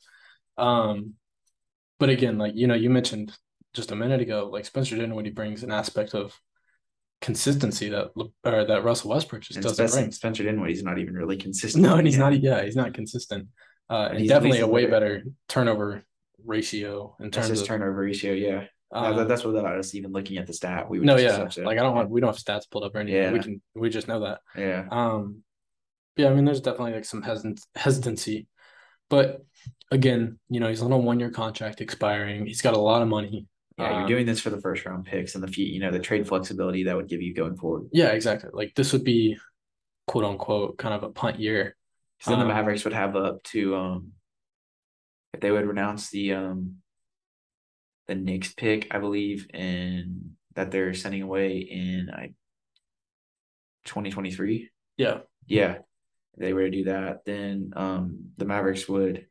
Um, 0.57 1.13
but 1.99 2.09
again, 2.09 2.37
like 2.37 2.53
you 2.55 2.67
know, 2.67 2.75
you 2.75 2.91
mentioned 2.91 3.35
just 3.73 3.91
a 3.91 3.95
minute 3.95 4.21
ago, 4.21 4.47
like 4.51 4.65
Spencer 4.65 4.95
Dinwiddie 4.95 5.31
brings 5.31 5.63
an 5.63 5.71
aspect 5.71 6.13
of 6.13 6.39
consistency 7.19 7.89
that 7.89 8.11
or 8.43 8.63
that 8.65 8.83
Russell 8.83 9.09
Westbrook 9.09 9.41
just 9.41 9.55
and 9.57 9.63
doesn't 9.63 9.87
Spencer, 9.87 10.01
bring. 10.01 10.11
Spencer 10.11 10.43
Dinwiddie's 10.43 10.83
not 10.83 10.99
even 10.99 11.15
really 11.15 11.35
consistent. 11.37 11.83
No, 11.83 11.95
and 11.95 12.05
he's 12.05 12.17
not. 12.17 12.39
Yeah, 12.39 12.63
he's 12.63 12.75
not 12.75 12.93
consistent. 12.93 13.47
Uh, 13.89 14.09
and 14.11 14.19
He's 14.19 14.29
definitely 14.29 14.59
a 14.59 14.67
way 14.67 14.85
better 14.85 15.23
turnover 15.47 16.03
ratio 16.45 17.15
in 17.19 17.31
terms 17.31 17.47
his 17.47 17.61
of. 17.61 17.67
turnover 17.67 17.93
ratio. 18.01 18.33
Yeah, 18.33 18.65
That- 18.91 19.27
that's 19.27 19.43
without 19.43 19.65
us 19.77 19.93
even 19.95 20.11
looking 20.11 20.37
at 20.37 20.47
the 20.47 20.53
stat. 20.53 20.89
We 20.89 20.99
would 20.99 21.05
no, 21.05 21.17
just 21.17 21.57
yeah, 21.57 21.65
like 21.65 21.77
I 21.77 21.83
don't 21.83 21.95
want. 21.95 22.09
We 22.09 22.21
don't 22.21 22.29
have 22.33 22.37
stats 22.41 22.69
pulled 22.69 22.83
up 22.85 22.95
or 22.95 22.99
anything. 22.99 23.21
Yeah. 23.21 23.31
We 23.31 23.39
can. 23.39 23.61
We 23.75 23.89
just 23.89 24.07
know 24.07 24.21
that. 24.21 24.39
Yeah, 24.57 24.87
Um, 24.91 25.43
yeah, 26.15 26.29
I 26.29 26.33
mean, 26.33 26.45
there's 26.45 26.61
definitely 26.61 26.93
like 26.93 27.05
some 27.05 27.21
hesit- 27.21 27.61
hesitancy, 27.75 28.47
but 29.09 29.45
again, 29.91 30.39
you 30.49 30.59
know, 30.59 30.67
he's 30.69 30.81
on 30.81 30.91
a 30.91 30.97
one 30.97 31.19
year 31.19 31.29
contract 31.31 31.81
expiring. 31.81 32.45
He's 32.45 32.61
got 32.61 32.73
a 32.75 32.79
lot 32.79 33.01
of 33.01 33.07
money. 33.07 33.47
yeah. 33.77 33.89
Um, 33.91 33.99
You're 33.99 34.07
doing 34.07 34.25
this 34.25 34.39
for 34.39 34.49
the 34.49 34.59
first 34.61 34.85
round 34.85 35.05
picks 35.05 35.35
and 35.35 35.43
the 35.43 35.47
few, 35.47 35.65
you 35.65 35.79
know, 35.79 35.91
the 35.91 35.99
trade 35.99 36.27
flexibility 36.27 36.83
that 36.85 36.95
would 36.95 37.07
give 37.09 37.21
you 37.21 37.33
going 37.33 37.55
forward. 37.57 37.89
Yeah, 37.91 38.07
exactly. 38.09 38.49
Like 38.53 38.73
this 38.75 38.93
would 38.93 39.03
be 39.03 39.37
quote 40.07 40.23
unquote 40.23 40.77
kind 40.77 40.93
of 40.93 41.03
a 41.03 41.09
punt 41.09 41.39
year. 41.39 41.75
Because 42.17 42.31
then 42.31 42.39
the 42.39 42.45
Um, 42.45 42.51
Mavericks 42.51 42.83
would 42.85 42.93
have 42.93 43.15
up 43.15 43.43
to 43.53 43.75
um, 43.75 44.11
if 45.33 45.39
they 45.41 45.51
would 45.51 45.67
renounce 45.67 46.09
the 46.09 46.33
um, 46.33 46.77
the 48.07 48.15
Knicks 48.15 48.53
pick, 48.53 48.87
I 48.91 48.99
believe, 48.99 49.47
and 49.53 50.31
that 50.55 50.71
they're 50.71 50.93
sending 50.93 51.21
away 51.21 51.57
in 51.57 52.09
I 52.13 52.33
2023. 53.85 54.69
Yeah, 54.97 55.19
Yeah, 55.47 55.71
if 56.33 56.39
they 56.39 56.53
were 56.53 56.63
to 56.63 56.71
do 56.71 56.83
that, 56.85 57.25
then 57.25 57.73
um, 57.75 58.31
the 58.37 58.45
Mavericks 58.45 58.87
would, 58.87 59.27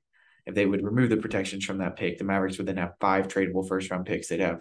if 0.46 0.54
they 0.54 0.66
would 0.66 0.84
remove 0.84 1.10
the 1.10 1.16
protections 1.16 1.64
from 1.64 1.78
that 1.78 1.96
pick, 1.96 2.18
the 2.18 2.24
Mavericks 2.24 2.58
would 2.58 2.66
then 2.66 2.76
have 2.76 2.94
five 3.00 3.28
tradable 3.28 3.66
first 3.66 3.90
round 3.90 4.06
picks. 4.06 4.28
They'd 4.28 4.40
have 4.40 4.60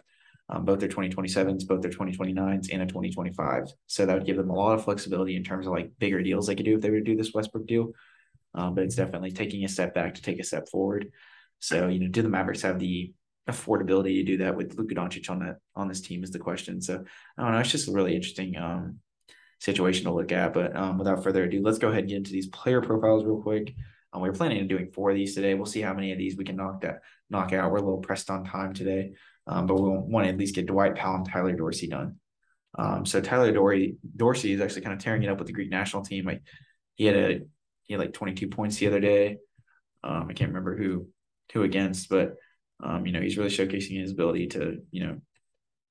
um, 0.49 0.65
both 0.65 0.79
their 0.79 0.89
2027s, 0.89 1.67
both 1.67 1.81
their 1.81 1.91
2029s, 1.91 2.69
and 2.71 2.81
a 2.81 2.85
2025. 2.85 3.65
So 3.87 4.05
that 4.05 4.13
would 4.13 4.25
give 4.25 4.37
them 4.37 4.49
a 4.49 4.55
lot 4.55 4.75
of 4.75 4.83
flexibility 4.83 5.35
in 5.35 5.43
terms 5.43 5.65
of 5.65 5.73
like 5.73 5.91
bigger 5.97 6.21
deals 6.21 6.47
they 6.47 6.55
could 6.55 6.65
do 6.65 6.75
if 6.75 6.81
they 6.81 6.89
were 6.89 6.99
to 6.99 7.03
do 7.03 7.17
this 7.17 7.33
Westbrook 7.33 7.67
deal. 7.67 7.91
Um, 8.53 8.73
but 8.73 8.83
it's 8.83 8.95
definitely 8.95 9.31
taking 9.31 9.65
a 9.65 9.69
step 9.69 9.93
back 9.93 10.15
to 10.15 10.21
take 10.21 10.39
a 10.39 10.43
step 10.43 10.69
forward. 10.69 11.11
So 11.59 11.87
you 11.87 11.99
know, 11.99 12.07
do 12.07 12.21
the 12.21 12.29
Mavericks 12.29 12.61
have 12.61 12.79
the 12.79 13.13
affordability 13.49 14.15
to 14.15 14.23
do 14.23 14.37
that 14.37 14.55
with 14.55 14.75
Luka 14.77 14.95
Doncic 14.95 15.29
on 15.29 15.39
that 15.39 15.57
on 15.75 15.87
this 15.87 16.01
team 16.01 16.23
is 16.23 16.31
the 16.31 16.39
question. 16.39 16.81
So 16.81 17.03
I 17.37 17.41
don't 17.41 17.51
know. 17.51 17.59
It's 17.59 17.71
just 17.71 17.87
a 17.87 17.91
really 17.91 18.15
interesting 18.15 18.57
um, 18.57 18.99
situation 19.59 20.05
to 20.05 20.13
look 20.13 20.31
at. 20.31 20.53
But 20.53 20.75
um, 20.75 20.97
without 20.97 21.23
further 21.23 21.43
ado, 21.43 21.61
let's 21.61 21.77
go 21.77 21.89
ahead 21.89 22.01
and 22.01 22.09
get 22.09 22.17
into 22.17 22.31
these 22.31 22.47
player 22.47 22.81
profiles 22.81 23.23
real 23.23 23.41
quick. 23.41 23.73
Um, 24.13 24.21
we 24.21 24.29
are 24.29 24.33
planning 24.33 24.61
on 24.61 24.67
doing 24.67 24.91
four 24.91 25.11
of 25.11 25.15
these 25.15 25.35
today. 25.35 25.53
We'll 25.53 25.65
see 25.65 25.81
how 25.81 25.93
many 25.93 26.11
of 26.11 26.17
these 26.17 26.37
we 26.37 26.45
can 26.45 26.55
knock 26.55 26.81
that 26.81 27.01
knock 27.29 27.53
out. 27.53 27.71
We're 27.71 27.77
a 27.77 27.83
little 27.83 27.99
pressed 27.99 28.29
on 28.29 28.45
time 28.45 28.73
today, 28.73 29.13
um, 29.45 29.65
but 29.67 29.75
we'll 29.75 29.99
want 29.99 30.25
to 30.25 30.31
at 30.31 30.37
least 30.37 30.55
get 30.55 30.67
Dwight 30.67 30.95
Powell 30.95 31.17
and 31.17 31.29
Tyler 31.29 31.53
Dorsey 31.53 31.87
done. 31.87 32.15
Um, 32.77 33.05
so 33.05 33.21
Tyler 33.21 33.51
Dorsey 33.51 33.97
Dorsey 34.15 34.53
is 34.53 34.61
actually 34.61 34.81
kind 34.81 34.93
of 34.93 34.99
tearing 34.99 35.23
it 35.23 35.29
up 35.29 35.37
with 35.37 35.47
the 35.47 35.53
Greek 35.53 35.69
national 35.69 36.03
team. 36.03 36.25
Like 36.25 36.41
he 36.95 37.05
had 37.05 37.15
a 37.15 37.41
he 37.83 37.93
had 37.93 37.99
like 37.99 38.13
22 38.13 38.47
points 38.47 38.77
the 38.77 38.87
other 38.87 38.99
day. 38.99 39.37
Um, 40.03 40.27
I 40.29 40.33
can't 40.33 40.49
remember 40.49 40.77
who 40.77 41.07
who 41.53 41.63
against, 41.63 42.09
but 42.09 42.35
um, 42.83 43.05
you 43.05 43.11
know 43.11 43.21
he's 43.21 43.37
really 43.37 43.49
showcasing 43.49 43.99
his 43.99 44.11
ability 44.11 44.47
to 44.47 44.81
you 44.91 45.05
know 45.05 45.17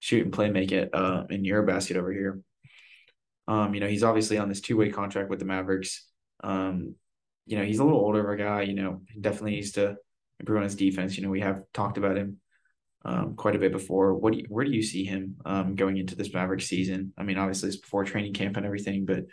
shoot 0.01 0.23
and 0.23 0.33
play 0.33 0.51
make 0.51 0.71
it 0.71 0.91
uh, 0.93 1.25
in 1.31 1.43
Eurobasket 1.43 1.97
over 1.97 2.13
here. 2.13 2.41
Um, 3.49 3.75
you 3.75 3.81
know, 3.81 3.89
he's 3.89 4.05
obviously 4.05 4.39
on 4.39 4.49
this 4.49 4.61
two 4.61 4.77
way 4.77 4.91
contract 4.91 5.31
with 5.31 5.39
the 5.39 5.45
Mavericks. 5.45 6.07
Um, 6.43 6.95
you 7.47 7.59
know, 7.59 7.65
he's 7.65 7.79
a 7.79 7.85
little 7.85 8.01
older 8.01 8.27
of 8.27 8.39
a 8.39 8.43
guy, 8.43 8.63
you 8.63 8.75
know, 8.75 9.03
definitely 9.19 9.53
needs 9.53 9.73
to 9.73 9.97
improve 10.41 10.59
on 10.59 10.65
his 10.65 10.75
defense. 10.75 11.17
You 11.17 11.23
know, 11.23 11.31
we 11.31 11.41
have 11.41 11.63
talked 11.73 11.99
about 11.99 12.17
him 12.17 12.39
um, 13.05 13.35
quite 13.35 13.57
a 13.57 13.59
bit 13.59 13.73
before. 13.73 14.15
What 14.15 14.33
do 14.33 14.41
you, 14.41 14.47
where 14.49 14.65
do 14.65 14.71
you 14.71 14.83
see 14.83 15.05
him 15.05 15.37
um, 15.45 15.75
going 15.75 15.99
into 15.99 16.17
this 16.17 16.33
Mavericks 16.33 16.67
season? 16.67 17.13
I 17.19 17.23
mean, 17.23 17.39
obviously 17.39 17.69
it's 17.69 17.79
before 17.79 18.05
training 18.05 18.33
camp 18.35 18.57
and 18.57 18.65
everything, 18.65 19.05
but 19.05 19.25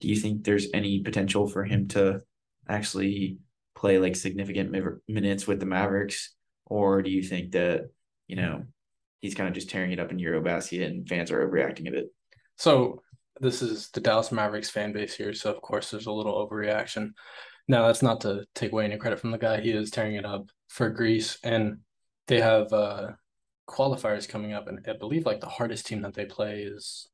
do 0.00 0.08
you 0.08 0.16
think 0.16 0.44
there's 0.44 0.68
any 0.72 1.00
potential 1.02 1.46
for 1.46 1.64
him 1.64 1.88
to 1.88 2.20
actually 2.68 3.38
play 3.74 3.98
like 3.98 4.16
significant 4.16 4.74
minutes 5.08 5.46
with 5.46 5.60
the 5.60 5.66
Mavericks? 5.66 6.34
Or 6.70 7.02
do 7.02 7.10
you 7.10 7.22
think 7.22 7.52
that, 7.52 7.90
you 8.28 8.36
know, 8.36 8.62
he's 9.20 9.34
kind 9.34 9.48
of 9.48 9.54
just 9.54 9.68
tearing 9.68 9.92
it 9.92 10.00
up 10.00 10.10
in 10.10 10.18
Eurobasket 10.18 10.86
and 10.86 11.06
fans 11.06 11.30
are 11.30 11.46
overreacting 11.46 11.88
a 11.88 11.90
bit? 11.90 12.06
So 12.56 13.02
this 13.40 13.60
is 13.60 13.90
the 13.90 14.00
Dallas 14.00 14.32
Mavericks 14.32 14.70
fan 14.70 14.92
base 14.92 15.14
here, 15.14 15.34
so 15.34 15.50
of 15.50 15.60
course 15.60 15.90
there's 15.90 16.06
a 16.06 16.12
little 16.12 16.46
overreaction. 16.46 17.10
Now 17.68 17.86
that's 17.86 18.02
not 18.02 18.20
to 18.22 18.44
take 18.54 18.72
away 18.72 18.84
any 18.84 18.96
credit 18.96 19.18
from 19.18 19.30
the 19.30 19.38
guy. 19.38 19.60
He 19.60 19.70
is 19.70 19.90
tearing 19.90 20.14
it 20.14 20.24
up 20.24 20.50
for 20.68 20.90
Greece, 20.90 21.38
and 21.42 21.78
they 22.26 22.40
have 22.40 22.72
uh, 22.72 23.08
qualifiers 23.68 24.28
coming 24.28 24.52
up, 24.52 24.68
and 24.68 24.84
I 24.88 24.92
believe 24.92 25.26
like 25.26 25.40
the 25.40 25.46
hardest 25.46 25.86
team 25.86 26.02
that 26.02 26.14
they 26.14 26.24
play 26.24 26.60
is 26.60 27.08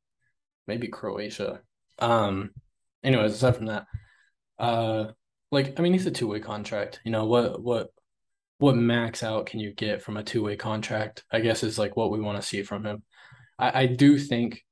maybe 0.66 0.88
Croatia. 0.88 1.60
Um, 1.98 2.50
anyways, 3.02 3.34
aside 3.34 3.56
from 3.56 3.66
that, 3.66 3.86
uh, 4.58 5.06
like 5.50 5.78
I 5.78 5.82
mean, 5.82 5.92
he's 5.92 6.06
a 6.06 6.10
two 6.10 6.28
way 6.28 6.40
contract. 6.40 7.00
You 7.04 7.12
know 7.12 7.26
what 7.26 7.62
what 7.62 7.90
what 8.58 8.76
max 8.76 9.22
out 9.22 9.46
can 9.46 9.60
you 9.60 9.72
get 9.72 10.02
from 10.02 10.16
a 10.16 10.22
two 10.22 10.42
way 10.42 10.56
contract? 10.56 11.25
I 11.30 11.40
guess 11.40 11.62
is 11.62 11.78
like 11.78 11.96
what 11.96 12.10
we 12.10 12.20
want 12.20 12.40
to 12.40 12.46
see 12.46 12.62
from 12.62 12.84
him. 12.84 13.02
I, 13.58 13.82
I 13.82 13.86
do 13.86 14.18
think 14.18 14.64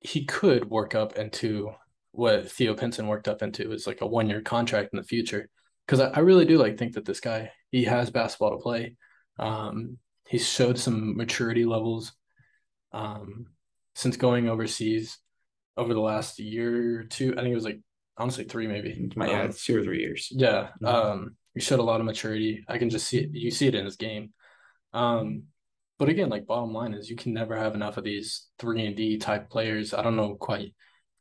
he 0.00 0.24
could 0.24 0.68
work 0.70 0.94
up 0.94 1.16
into 1.16 1.70
what 2.12 2.50
Theo 2.50 2.74
Pinson 2.74 3.06
worked 3.06 3.28
up 3.28 3.42
into 3.42 3.72
is 3.72 3.86
like 3.86 4.00
a 4.00 4.06
one 4.06 4.28
year 4.28 4.40
contract 4.40 4.90
in 4.92 4.96
the 4.96 5.04
future. 5.04 5.48
Because 5.86 6.00
I, 6.00 6.08
I, 6.08 6.18
really 6.20 6.44
do 6.44 6.58
like 6.58 6.78
think 6.78 6.94
that 6.94 7.04
this 7.04 7.20
guy 7.20 7.52
he 7.70 7.84
has 7.84 8.10
basketball 8.10 8.50
to 8.50 8.56
play. 8.56 8.96
Um, 9.38 9.98
he's 10.26 10.48
showed 10.48 10.78
some 10.78 11.16
maturity 11.16 11.64
levels 11.64 12.12
um, 12.92 13.46
since 13.94 14.16
going 14.16 14.48
overseas 14.48 15.18
over 15.76 15.94
the 15.94 16.00
last 16.00 16.40
year 16.40 17.00
or 17.00 17.04
two. 17.04 17.32
I 17.32 17.42
think 17.42 17.52
it 17.52 17.54
was 17.54 17.64
like 17.64 17.80
honestly 18.16 18.44
three 18.44 18.66
maybe. 18.66 19.10
Yeah, 19.16 19.42
um, 19.42 19.52
two 19.52 19.78
or 19.78 19.84
three 19.84 20.00
years. 20.00 20.28
Yeah. 20.32 20.68
Mm-hmm. 20.82 20.86
Um, 20.86 21.36
he 21.56 21.62
showed 21.62 21.80
a 21.80 21.82
lot 21.82 22.00
of 22.00 22.06
maturity. 22.06 22.62
I 22.68 22.76
can 22.76 22.90
just 22.90 23.08
see 23.08 23.18
it. 23.18 23.30
You 23.32 23.50
see 23.50 23.66
it 23.66 23.74
in 23.74 23.86
his 23.86 23.96
game. 23.96 24.34
Um, 24.92 25.44
but 25.98 26.10
again, 26.10 26.28
like 26.28 26.46
bottom 26.46 26.74
line 26.74 26.92
is 26.92 27.08
you 27.08 27.16
can 27.16 27.32
never 27.32 27.56
have 27.56 27.74
enough 27.74 27.96
of 27.96 28.04
these 28.04 28.48
three 28.58 28.84
and 28.84 28.94
D 28.94 29.16
type 29.16 29.48
players. 29.48 29.94
I 29.94 30.02
don't 30.02 30.16
know 30.16 30.34
quite 30.34 30.74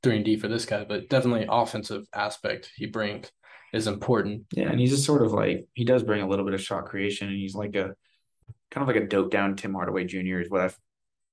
three 0.04 0.18
and 0.18 0.25
D 0.25 0.36
for 0.36 0.50
this 0.50 0.65
guy, 0.65 0.84
but 0.84 1.08
definitely 1.08 1.48
offensive 1.50 2.06
aspect 2.13 2.70
he 2.75 2.86
brings 2.86 3.32
is 3.74 3.88
important. 3.88 4.44
Yeah, 4.54 4.70
and 4.70 4.77
he's 4.77 4.92
just 4.92 5.06
sort 5.06 5.22
of 5.22 5.32
like 5.32 5.68
he 5.74 5.86
does 5.86 6.04
bring 6.04 6.22
a 6.22 6.27
little 6.27 6.44
bit 6.44 6.54
of 6.54 6.62
shot 6.62 6.86
creation, 6.86 7.30
and 7.30 7.38
he's 7.38 7.56
like 7.56 7.75
a 7.75 7.96
kind 8.72 8.82
of 8.82 8.94
like 8.94 9.01
a 9.01 9.08
dope 9.08 9.32
down 9.32 9.56
Tim 9.56 9.74
Hardaway 9.74 10.04
Jr. 10.04 10.42
is 10.42 10.50
what 10.50 10.62
I've, 10.62 10.77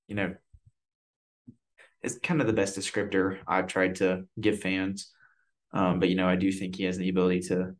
you 0.07 0.15
know, 0.15 0.33
is 2.01 2.19
kind 2.23 2.39
of 2.39 2.47
the 2.47 2.53
best 2.53 2.79
descriptor 2.79 3.39
I've 3.45 3.67
tried 3.67 3.95
to 3.95 4.23
give 4.39 4.61
fans. 4.61 5.11
Um, 5.73 5.99
but 5.99 6.07
you 6.07 6.15
know, 6.15 6.27
I 6.27 6.37
do 6.37 6.51
think 6.53 6.77
he 6.77 6.85
has 6.85 6.97
the 6.97 7.09
ability 7.09 7.41
to, 7.49 7.75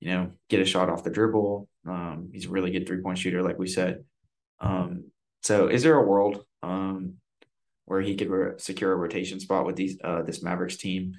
you 0.00 0.10
know, 0.10 0.32
get 0.48 0.60
a 0.60 0.64
shot 0.64 0.88
off 0.88 1.04
the 1.04 1.10
dribble. 1.10 1.68
Um, 1.86 2.30
he's 2.32 2.46
a 2.46 2.50
really 2.50 2.70
good 2.70 2.86
three 2.86 3.02
point 3.02 3.18
shooter, 3.18 3.42
like 3.42 3.58
we 3.58 3.66
said. 3.66 4.04
Um, 4.60 5.10
so 5.42 5.68
is 5.68 5.82
there 5.82 5.98
a 5.98 6.06
world 6.06 6.44
um, 6.62 7.14
where 7.86 8.00
he 8.00 8.16
could 8.16 8.30
re- 8.30 8.58
secure 8.58 8.92
a 8.92 8.96
rotation 8.96 9.40
spot 9.40 9.66
with 9.66 9.76
these 9.76 9.98
uh, 10.02 10.22
this 10.22 10.42
Mavericks 10.42 10.76
team? 10.76 11.14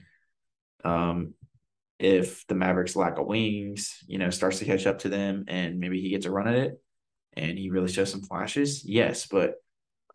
Um, 0.83 1.33
if 1.99 2.47
the 2.47 2.55
Mavericks 2.55 2.95
lack 2.95 3.17
of 3.17 3.27
wings, 3.27 3.97
you 4.07 4.17
know, 4.17 4.29
starts 4.29 4.59
to 4.59 4.65
catch 4.65 4.87
up 4.87 4.99
to 4.99 5.09
them, 5.09 5.45
and 5.47 5.79
maybe 5.79 5.99
he 5.99 6.09
gets 6.09 6.25
a 6.25 6.31
run 6.31 6.47
at 6.47 6.55
it, 6.55 6.81
and 7.35 7.57
he 7.57 7.69
really 7.69 7.91
shows 7.91 8.11
some 8.11 8.21
flashes. 8.21 8.83
Yes, 8.85 9.27
but 9.27 9.55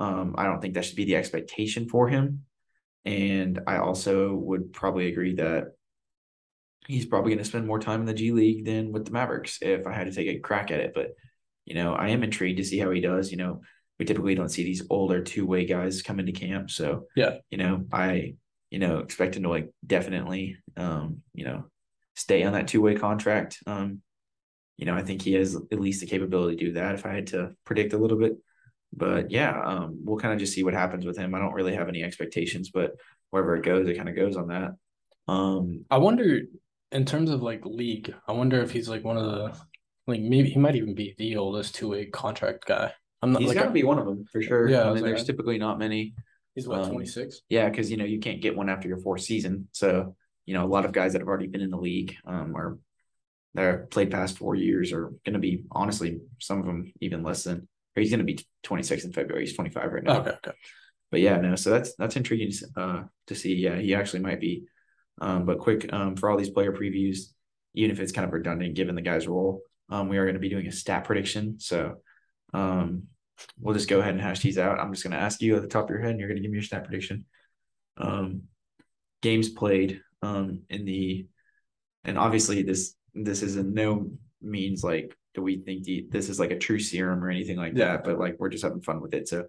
um, 0.01 0.35
I 0.39 0.45
don't 0.45 0.61
think 0.61 0.75
that 0.75 0.85
should 0.85 0.97
be 0.97 1.05
the 1.05 1.17
expectation 1.17 1.89
for 1.89 2.09
him. 2.09 2.45
And 3.05 3.61
I 3.67 3.79
also 3.79 4.33
would 4.35 4.73
probably 4.73 5.09
agree 5.09 5.35
that 5.35 5.75
he's 6.87 7.07
probably 7.07 7.31
going 7.31 7.43
to 7.43 7.49
spend 7.49 7.67
more 7.67 7.79
time 7.79 8.01
in 8.01 8.07
the 8.07 8.15
G 8.15 8.33
League 8.33 8.65
than 8.65 8.93
with 8.93 9.05
the 9.05 9.11
Mavericks 9.11 9.59
if 9.63 9.87
I 9.87 9.93
had 9.93 10.07
to 10.07 10.13
take 10.13 10.29
a 10.29 10.41
crack 10.41 10.71
at 10.71 10.81
it. 10.81 10.93
But 10.95 11.15
you 11.65 11.75
know, 11.75 11.95
I 11.95 12.09
am 12.09 12.23
intrigued 12.23 12.59
to 12.59 12.65
see 12.65 12.79
how 12.79 12.91
he 12.91 13.01
does. 13.01 13.31
You 13.31 13.39
know, 13.39 13.63
we 13.99 14.05
typically 14.05 14.35
don't 14.35 14.51
see 14.51 14.65
these 14.65 14.87
older 14.91 15.23
two 15.23 15.47
way 15.47 15.65
guys 15.65 16.03
come 16.03 16.21
into 16.21 16.33
camp. 16.33 16.71
So 16.71 17.07
yeah, 17.17 17.37
you 17.51 17.59
know, 17.59 17.85
I 17.93 18.35
you 18.71 18.79
know 18.79 18.99
expect 18.99 19.37
him 19.37 19.45
to 19.45 19.49
like 19.49 19.71
definitely 19.87 20.59
um, 20.77 21.23
you 21.33 21.45
know 21.45 21.65
stay 22.15 22.45
on 22.45 22.53
that 22.53 22.69
two 22.69 22.81
way 22.81 22.95
contract. 22.95 23.59
Um, 23.67 24.03
you 24.77 24.87
know, 24.87 24.95
I 24.95 25.03
think 25.03 25.23
he 25.23 25.35
has 25.35 25.55
at 25.55 25.81
least 25.81 26.01
the 26.01 26.07
capability 26.07 26.57
to 26.57 26.65
do 26.67 26.73
that. 26.73 26.95
If 26.95 27.07
I 27.07 27.15
had 27.15 27.29
to 27.29 27.53
predict 27.65 27.93
a 27.93 27.99
little 27.99 28.19
bit, 28.19 28.37
but 28.93 29.31
yeah, 29.31 29.61
um, 29.65 30.01
we'll 30.05 30.19
kind 30.19 30.35
of 30.35 30.41
just 30.41 30.53
see 30.53 30.65
what 30.65 30.75
happens 30.75 31.07
with 31.07 31.17
him. 31.17 31.35
I 31.35 31.39
don't 31.39 31.55
really 31.55 31.75
have 31.75 31.89
any 31.89 32.03
expectations, 32.03 32.71
but 32.75 32.93
wherever 33.31 33.57
it 33.57 33.65
goes, 33.65 33.89
it 33.89 33.97
kind 33.97 34.09
of 34.09 34.17
goes 34.17 34.37
on 34.37 34.49
that. 34.49 34.73
Um, 35.29 35.85
I 35.91 35.99
wonder 35.99 36.41
in 36.95 37.05
terms 37.05 37.31
of 37.31 37.43
like 37.43 37.61
league. 37.65 38.15
I 38.27 38.33
wonder 38.33 38.63
if 38.63 38.71
he's 38.71 38.89
like 38.89 39.05
one 39.05 39.19
of 39.19 39.25
the 39.25 39.59
like 40.07 40.21
maybe 40.21 40.51
he 40.51 40.59
might 40.59 40.77
even 40.77 40.95
be 40.95 41.15
the 41.19 41.37
oldest 41.37 41.75
two 41.75 41.91
way 41.91 42.07
contract 42.07 42.67
guy. 42.67 42.93
I'm 43.21 43.33
not. 43.33 43.41
He's 43.41 43.49
like, 43.49 43.59
got 43.59 43.65
to 43.65 43.71
be 43.71 43.83
one 43.83 43.99
of 43.99 44.07
them 44.07 44.25
for 44.31 44.41
sure. 44.41 44.69
Yeah, 44.69 44.85
I 44.85 44.95
mean, 44.95 45.03
there's 45.03 45.21
like, 45.21 45.27
typically 45.27 45.59
not 45.59 45.79
many. 45.79 46.15
He's 46.55 46.69
what 46.69 46.89
twenty 46.89 47.07
six. 47.07 47.37
Um, 47.37 47.41
yeah, 47.49 47.69
because 47.69 47.91
you 47.91 47.97
know 47.97 48.05
you 48.05 48.21
can't 48.21 48.41
get 48.41 48.57
one 48.57 48.69
after 48.69 48.89
your 48.89 48.99
fourth 48.99 49.23
season. 49.23 49.69
So 49.73 50.15
you 50.47 50.55
know 50.55 50.65
a 50.65 50.69
lot 50.69 50.85
of 50.85 50.93
guys 50.93 51.13
that 51.13 51.21
have 51.21 51.29
already 51.29 51.49
been 51.49 51.63
in 51.63 51.71
the 51.71 51.79
league 51.79 52.17
um, 52.27 52.55
are 52.55 52.79
that 53.55 53.63
have 53.63 53.91
played 53.91 54.11
past 54.11 54.39
four 54.39 54.55
years 54.55 54.93
are 54.93 55.13
going 55.25 55.35
to 55.35 55.39
be 55.39 55.65
honestly 55.73 56.21
some 56.41 56.61
of 56.61 56.67
them 56.67 56.93
even 57.01 57.23
less 57.23 57.45
than. 57.45 57.69
Or 57.97 58.01
he's 58.01 58.11
going 58.11 58.19
to 58.19 58.25
be 58.25 58.45
26 58.65 59.05
in 59.05 59.13
February. 59.13 59.47
He's 59.47 59.55
25 59.55 59.93
right 59.93 60.03
now. 60.03 60.19
Okay, 60.19 60.31
okay. 60.31 60.57
But 61.13 61.21
yeah, 61.21 61.37
no. 61.37 61.55
So 61.55 61.71
that's 61.71 61.95
that's 61.95 62.17
intriguing 62.17 62.53
uh, 62.77 63.05
to 63.29 63.35
see. 63.35 63.55
Yeah, 63.55 63.77
he 63.77 63.95
actually 63.95 64.21
might 64.21 64.41
be. 64.41 64.65
Um, 65.21 65.45
but 65.45 65.59
quick 65.59 65.93
um, 65.93 66.17
for 66.17 66.31
all 66.31 66.37
these 66.37 66.51
player 66.51 66.73
previews, 66.73 67.33
even 67.75 67.91
if 67.91 68.01
it's 68.01 68.13
kind 68.13 68.27
of 68.27 68.33
redundant 68.33 68.75
given 68.75 68.95
the 68.95 69.03
guy's 69.03 69.29
role, 69.29 69.63
um, 69.91 70.09
we 70.09 70.19
are 70.19 70.25
going 70.25 70.35
to 70.35 70.41
be 70.41 70.49
doing 70.49 70.67
a 70.67 70.73
stat 70.73 71.05
prediction. 71.05 71.59
So 71.61 71.97
um, 72.53 73.05
we'll 73.61 73.75
just 73.75 73.89
go 73.89 74.01
ahead 74.01 74.15
and 74.15 74.23
hash 74.23 74.41
these 74.41 74.59
out. 74.59 74.79
I'm 74.79 74.93
just 74.93 75.05
going 75.05 75.13
to 75.13 75.23
ask 75.23 75.41
you 75.43 75.57
at 75.57 75.63
the 75.63 75.69
top 75.69 75.85
of 75.85 75.91
your 75.91 76.01
head, 76.01 76.11
and 76.11 76.21
you're 76.21 76.29
going 76.29 76.37
to 76.37 76.43
give 76.43 76.51
me 76.51 76.57
your 76.57 76.65
stat 76.65 76.85
prediction. 76.85 77.25
Um, 77.97 78.43
games 79.23 79.49
played 79.49 80.01
um, 80.23 80.63
in 80.69 80.85
the, 80.85 81.27
and 82.05 82.19
obviously 82.19 82.63
this 82.63 82.95
this 83.15 83.43
is 83.43 83.57
in 83.57 83.73
no 83.75 84.11
means 84.43 84.83
like 84.83 85.17
do 85.35 85.43
we 85.43 85.59
think 85.59 85.85
the, 85.85 86.07
this 86.11 86.29
is 86.29 86.39
like 86.39 86.51
a 86.51 86.59
true 86.59 86.79
serum 86.79 87.23
or 87.23 87.31
anything 87.31 87.57
like 87.57 87.73
yeah. 87.75 87.93
that, 87.93 88.05
but 88.05 88.19
like 88.19 88.37
we're 88.39 88.49
just 88.49 88.65
having 88.65 88.81
fun 88.81 89.01
with 89.01 89.15
it. 89.15 89.29
So 89.29 89.47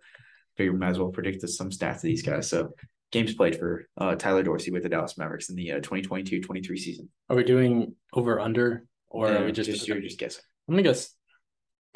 figure 0.58 0.72
we 0.72 0.80
might 0.80 0.90
as 0.90 1.00
well 1.00 1.10
predict 1.10 1.48
some 1.50 1.70
stats 1.70 1.98
of 1.98 2.02
these 2.04 2.24
guys. 2.24 2.50
So 2.50 2.74
games 3.16 3.34
played 3.34 3.58
for 3.58 3.88
uh, 3.98 4.16
Tyler 4.16 4.44
Dorsey 4.44 4.72
with 4.72 4.84
the 4.84 4.90
Dallas 4.90 5.18
Mavericks 5.18 5.50
in 5.50 5.56
the 5.56 5.72
uh, 5.72 5.80
2022-23 5.80 6.78
season. 6.78 7.10
Are 7.30 7.36
we 7.38 7.46
doing 7.46 7.96
over 8.14 8.42
under 8.42 8.86
or 9.08 9.30
yeah, 9.30 9.38
are 9.38 9.46
we 9.46 9.54
just, 9.54 9.70
just 9.70 9.88
you're 9.88 10.02
just 10.02 10.20
guessing? 10.20 10.44
I'm 10.68 10.74
gonna 10.74 10.84
guess. 10.84 11.12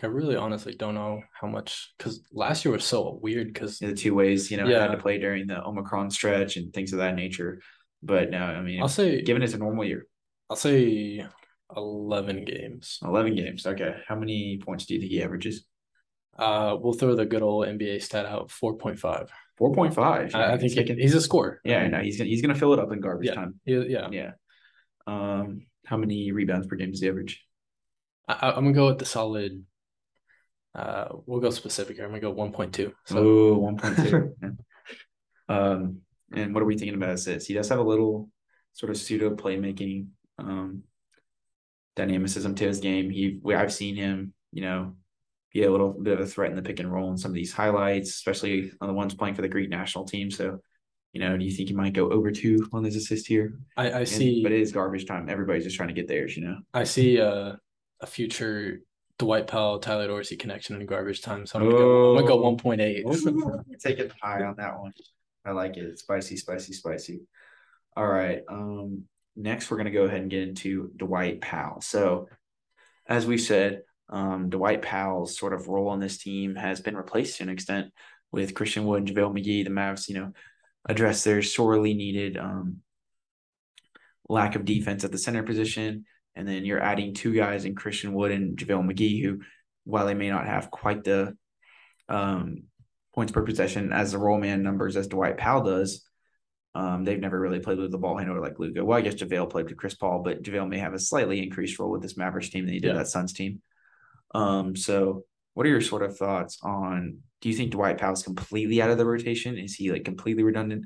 I 0.01 0.05
really 0.05 0.37
honestly 0.37 0.73
don't 0.73 0.95
know 0.95 1.21
how 1.33 1.47
much 1.47 1.93
because 1.97 2.21
last 2.31 2.63
year 2.63 2.71
was 2.71 2.85
so 2.85 3.19
weird 3.21 3.53
because 3.53 3.79
the 3.79 3.93
two 3.93 4.15
ways 4.15 4.49
you 4.49 4.55
know 4.55 4.65
yeah. 4.65 4.79
had 4.79 4.91
to 4.91 4.97
play 4.97 5.17
during 5.17 5.45
the 5.45 5.61
Omicron 5.61 6.09
stretch 6.09 6.55
and 6.55 6.73
things 6.73 6.93
of 6.93 6.99
that 6.99 7.15
nature. 7.15 7.59
But 8.01 8.29
now, 8.31 8.45
I 8.45 8.61
mean, 8.61 8.81
I'll 8.81 8.87
say 8.87 9.21
given 9.21 9.43
it's 9.43 9.55
a 9.55 9.57
normal 9.57 9.83
year, 9.83 10.07
I'll 10.49 10.55
say 10.55 11.25
eleven 11.75 12.45
games. 12.45 12.99
Eleven 13.03 13.35
games. 13.35 13.67
Okay, 13.67 13.97
how 14.07 14.15
many 14.15 14.61
points 14.65 14.85
do 14.85 14.93
you 14.93 15.01
think 15.01 15.11
he 15.11 15.21
averages? 15.21 15.65
Uh, 16.39 16.77
we'll 16.79 16.93
throw 16.93 17.15
the 17.15 17.25
good 17.25 17.41
old 17.41 17.67
NBA 17.67 18.01
stat 18.01 18.25
out. 18.25 18.49
Four 18.49 18.77
point 18.77 18.97
five. 18.97 19.29
Four 19.57 19.73
point 19.73 19.93
five. 19.93 20.33
I, 20.33 20.53
I 20.53 20.57
think 20.57 20.71
he, 20.71 20.95
he's 20.95 21.13
a 21.13 21.21
score. 21.21 21.59
Yeah, 21.65 21.85
no, 21.87 21.99
he's 21.99 22.17
gonna 22.17 22.29
he's 22.29 22.41
gonna 22.41 22.55
fill 22.55 22.73
it 22.73 22.79
up 22.79 22.93
in 22.93 23.01
garbage 23.01 23.27
yeah. 23.27 23.35
time. 23.35 23.59
Yeah, 23.65 24.07
yeah. 24.09 24.31
Um, 25.05 25.67
how 25.85 25.97
many 25.97 26.31
rebounds 26.31 26.65
per 26.67 26.77
game 26.77 26.91
does 26.91 27.01
he 27.01 27.09
average? 27.09 27.43
I, 28.27 28.51
am 28.51 28.63
gonna 28.63 28.73
go 28.73 28.87
with 28.87 28.99
the 28.99 29.05
solid. 29.05 29.65
Uh, 30.73 31.09
we'll 31.25 31.41
go 31.41 31.49
specific 31.49 31.97
here. 31.97 32.05
I'm 32.05 32.11
gonna 32.11 32.21
go 32.21 32.33
1.2. 32.33 32.93
So. 33.05 33.17
Oh, 33.17 33.59
1.2. 33.59 34.57
um, 35.49 36.01
and 36.31 36.53
what 36.53 36.63
are 36.63 36.67
we 36.67 36.77
thinking 36.77 36.95
about 36.95 37.09
assists? 37.09 37.47
He 37.47 37.53
does 37.53 37.67
have 37.69 37.79
a 37.79 37.83
little 37.83 38.29
sort 38.73 38.91
of 38.91 38.97
pseudo 38.97 39.35
playmaking 39.35 40.07
um, 40.37 40.83
dynamicism 41.95 42.55
to 42.55 42.67
his 42.67 42.79
game. 42.79 43.09
He, 43.09 43.41
I've 43.53 43.73
seen 43.73 43.95
him, 43.95 44.33
you 44.53 44.61
know, 44.61 44.95
be 45.53 45.63
a 45.63 45.71
little 45.71 45.93
bit 45.93 46.13
of 46.13 46.19
a 46.19 46.25
threat 46.25 46.51
in 46.51 46.55
the 46.55 46.61
pick 46.61 46.79
and 46.79 46.91
roll 46.91 47.09
in 47.11 47.17
some 47.17 47.31
of 47.31 47.35
these 47.35 47.53
highlights, 47.53 48.09
especially 48.09 48.71
on 48.81 48.87
the 48.87 48.93
ones 48.93 49.13
playing 49.15 49.35
for 49.35 49.41
the 49.41 49.47
Greek 49.47 49.69
national 49.69 50.05
team. 50.05 50.29
So, 50.29 50.59
you 51.13 51.21
know, 51.21 51.37
do 51.37 51.43
you 51.43 51.51
think 51.51 51.69
he 51.69 51.75
might 51.75 51.93
go 51.93 52.09
over 52.11 52.31
two 52.31 52.67
on 52.71 52.83
his 52.83 52.95
assist 52.95 53.27
here? 53.27 53.59
I, 53.75 53.91
I 53.91 54.03
see, 54.03 54.43
but 54.43 54.51
it 54.51 54.61
is 54.61 54.71
garbage 54.71 55.07
time. 55.07 55.27
Everybody's 55.27 55.63
just 55.63 55.75
trying 55.75 55.89
to 55.89 55.95
get 55.95 56.07
theirs, 56.07 56.37
you 56.37 56.43
know. 56.43 56.57
I 56.73 56.83
see 56.83 57.19
uh, 57.19 57.53
a 57.99 58.05
future 58.05 58.81
Dwight 59.17 59.47
Powell, 59.47 59.79
Tyler 59.79 60.07
Dorsey 60.07 60.37
connection 60.37 60.79
in 60.79 60.85
garbage 60.85 61.21
time. 61.21 61.45
So 61.45 61.59
I'm 61.59 61.65
gonna, 61.65 61.77
go, 61.77 62.17
I'm 62.17 62.25
gonna 62.25 62.55
go 62.55 62.55
1.8. 62.55 63.79
Take 63.79 63.99
it 63.99 64.11
high 64.21 64.43
on 64.43 64.55
that 64.57 64.79
one. 64.79 64.93
I 65.45 65.51
like 65.51 65.77
it. 65.77 65.99
Spicy, 65.99 66.37
spicy, 66.37 66.73
spicy. 66.73 67.21
All 67.97 68.07
right. 68.07 68.41
Um, 68.49 69.03
next 69.35 69.69
we're 69.69 69.77
gonna 69.77 69.91
go 69.91 70.03
ahead 70.03 70.21
and 70.21 70.29
get 70.29 70.47
into 70.47 70.91
Dwight 70.95 71.41
Powell. 71.41 71.81
So, 71.81 72.27
as 73.07 73.25
we 73.25 73.37
said, 73.37 73.81
um, 74.09 74.49
Dwight 74.49 74.81
Powell's 74.81 75.37
sort 75.37 75.53
of 75.53 75.67
role 75.67 75.89
on 75.89 75.99
this 75.99 76.17
team 76.17 76.55
has 76.55 76.81
been 76.81 76.97
replaced 76.97 77.37
to 77.37 77.43
an 77.43 77.49
extent 77.49 77.91
with 78.31 78.53
Christian 78.53 78.85
Wood 78.85 79.07
and 79.07 79.09
JaVale 79.09 79.33
McGee. 79.33 79.63
The 79.63 79.69
Mavs, 79.69 80.07
you 80.07 80.15
know, 80.15 80.31
address 80.87 81.23
their 81.23 81.41
sorely 81.41 81.93
needed 81.93 82.37
um, 82.37 82.77
lack 84.27 84.55
of 84.55 84.65
defense 84.65 85.03
at 85.03 85.11
the 85.11 85.17
center 85.17 85.43
position 85.43 86.05
and 86.39 86.47
then 86.47 86.63
you're 86.63 86.81
adding 86.81 87.13
two 87.13 87.33
guys 87.33 87.65
in 87.65 87.75
Christian 87.75 88.13
Wood 88.13 88.31
and 88.31 88.57
JaVale 88.57 88.89
McGee, 88.89 89.21
who, 89.21 89.41
while 89.83 90.05
they 90.05 90.13
may 90.13 90.29
not 90.29 90.45
have 90.45 90.71
quite 90.71 91.03
the 91.03 91.35
um, 92.07 92.63
points 93.13 93.33
per 93.33 93.43
possession 93.43 93.91
as 93.91 94.13
the 94.13 94.17
roll 94.17 94.39
man 94.39 94.63
numbers 94.63 94.95
as 94.95 95.07
Dwight 95.07 95.37
Powell 95.37 95.63
does, 95.63 96.07
um, 96.75 97.03
they've 97.03 97.19
never 97.19 97.37
really 97.37 97.59
played 97.59 97.77
with 97.77 97.91
the 97.91 97.97
ball 97.97 98.17
handler 98.17 98.39
like 98.39 98.57
Luka. 98.57 98.85
Well, 98.85 98.97
I 98.97 99.01
guess 99.01 99.15
JaVale 99.15 99.49
played 99.49 99.65
with 99.65 99.75
Chris 99.75 99.95
Paul, 99.95 100.21
but 100.23 100.41
JaVale 100.41 100.69
may 100.69 100.77
have 100.77 100.93
a 100.93 100.99
slightly 100.99 101.43
increased 101.43 101.77
role 101.77 101.91
with 101.91 102.01
this 102.01 102.15
Mavericks 102.15 102.49
team 102.49 102.65
than 102.65 102.73
he 102.73 102.79
did 102.79 102.89
yeah. 102.89 102.99
that 102.99 103.07
Suns 103.07 103.33
team. 103.33 103.61
Um, 104.33 104.75
so 104.75 105.23
what 105.53 105.65
are 105.65 105.69
your 105.69 105.81
sort 105.81 106.03
of 106.03 106.17
thoughts 106.17 106.59
on 106.63 107.19
do 107.41 107.49
you 107.49 107.55
think 107.55 107.71
Dwight 107.71 107.97
Powell's 107.97 108.23
completely 108.23 108.81
out 108.81 108.89
of 108.89 108.97
the 108.97 109.05
rotation? 109.05 109.57
Is 109.57 109.73
he 109.73 109.91
like 109.91 110.03
completely 110.03 110.43
redundant? 110.43 110.85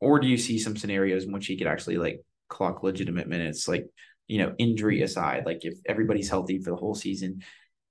Or 0.00 0.18
do 0.18 0.26
you 0.26 0.38
see 0.38 0.58
some 0.58 0.76
scenarios 0.76 1.24
in 1.24 1.32
which 1.32 1.46
he 1.46 1.58
could 1.58 1.66
actually 1.66 1.98
like 1.98 2.22
clock 2.48 2.82
legitimate 2.82 3.28
minutes? 3.28 3.68
Like 3.68 3.86
you 4.26 4.38
know, 4.38 4.54
injury 4.58 5.02
aside, 5.02 5.44
like 5.44 5.64
if 5.64 5.74
everybody's 5.88 6.30
healthy 6.30 6.60
for 6.60 6.70
the 6.70 6.76
whole 6.76 6.94
season, 6.94 7.42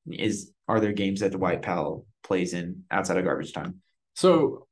is 0.10 0.52
are 0.68 0.80
there 0.80 0.94
games 0.94 1.20
that 1.20 1.34
Dwight 1.34 1.62
Powell 1.62 2.06
plays 2.24 2.54
in 2.54 2.84
outside 2.90 3.18
of 3.18 3.26
garbage 3.26 3.54
time? 3.54 3.82
So, 4.16 4.68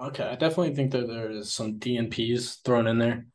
okay, 0.00 0.22
I 0.22 0.36
definitely 0.36 0.74
think 0.74 0.92
that 0.92 1.08
there 1.08 1.30
is 1.30 1.50
some 1.50 1.78
DNPs 1.80 2.62
thrown 2.64 2.86
in 2.86 2.98
there. 2.98 3.26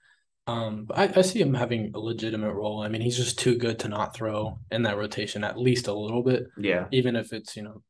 Um, 0.50 0.86
but 0.86 0.98
I, 0.98 1.20
I 1.20 1.22
see 1.22 1.40
him 1.42 1.54
having 1.54 1.92
a 1.94 2.00
legitimate 2.00 2.54
role. 2.54 2.82
I 2.82 2.88
mean, 2.88 3.02
he's 3.02 3.18
just 3.18 3.38
too 3.38 3.56
good 3.58 3.80
to 3.80 3.88
not 3.88 4.16
throw 4.16 4.60
in 4.72 4.84
that 4.84 4.98
rotation 4.98 5.44
at 5.44 5.60
least 5.60 5.88
a 5.88 5.94
little 5.94 6.24
bit, 6.24 6.48
Yeah, 6.58 6.88
even 6.92 7.16
if 7.16 7.34
it's 7.34 7.56
you 7.56 7.64
know 7.64 7.84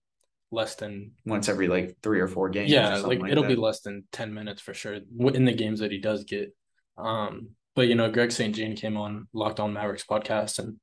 less 0.52 0.76
than 0.76 1.12
once 1.26 1.48
every 1.48 1.68
like 1.68 1.98
three 2.02 2.20
or 2.20 2.28
four 2.28 2.50
games. 2.50 2.72
or 2.72 2.76
yeah, 2.76 2.98
something 2.98 3.22
like, 3.22 3.32
it'll 3.32 3.44
be 3.44 3.56
less 3.56 3.82
than 3.82 4.04
ten 4.12 4.34
minutes 4.34 4.62
for 4.62 4.74
sure 4.74 4.96
in 4.96 5.46
the 5.46 5.54
games 5.54 5.80
that 5.80 5.92
he 5.92 6.00
does 6.00 6.24
get. 6.24 6.56
Um, 6.98 7.52
but 7.76 7.88
you 7.88 7.96
know, 7.96 8.12
Greg 8.12 8.32
St. 8.32 8.54
Jean 8.54 8.76
came 8.76 8.98
on 8.98 9.28
Locked 9.32 9.60
On 9.60 9.72
Mavericks 9.74 10.06
podcast, 10.06 10.60
and 10.60 10.78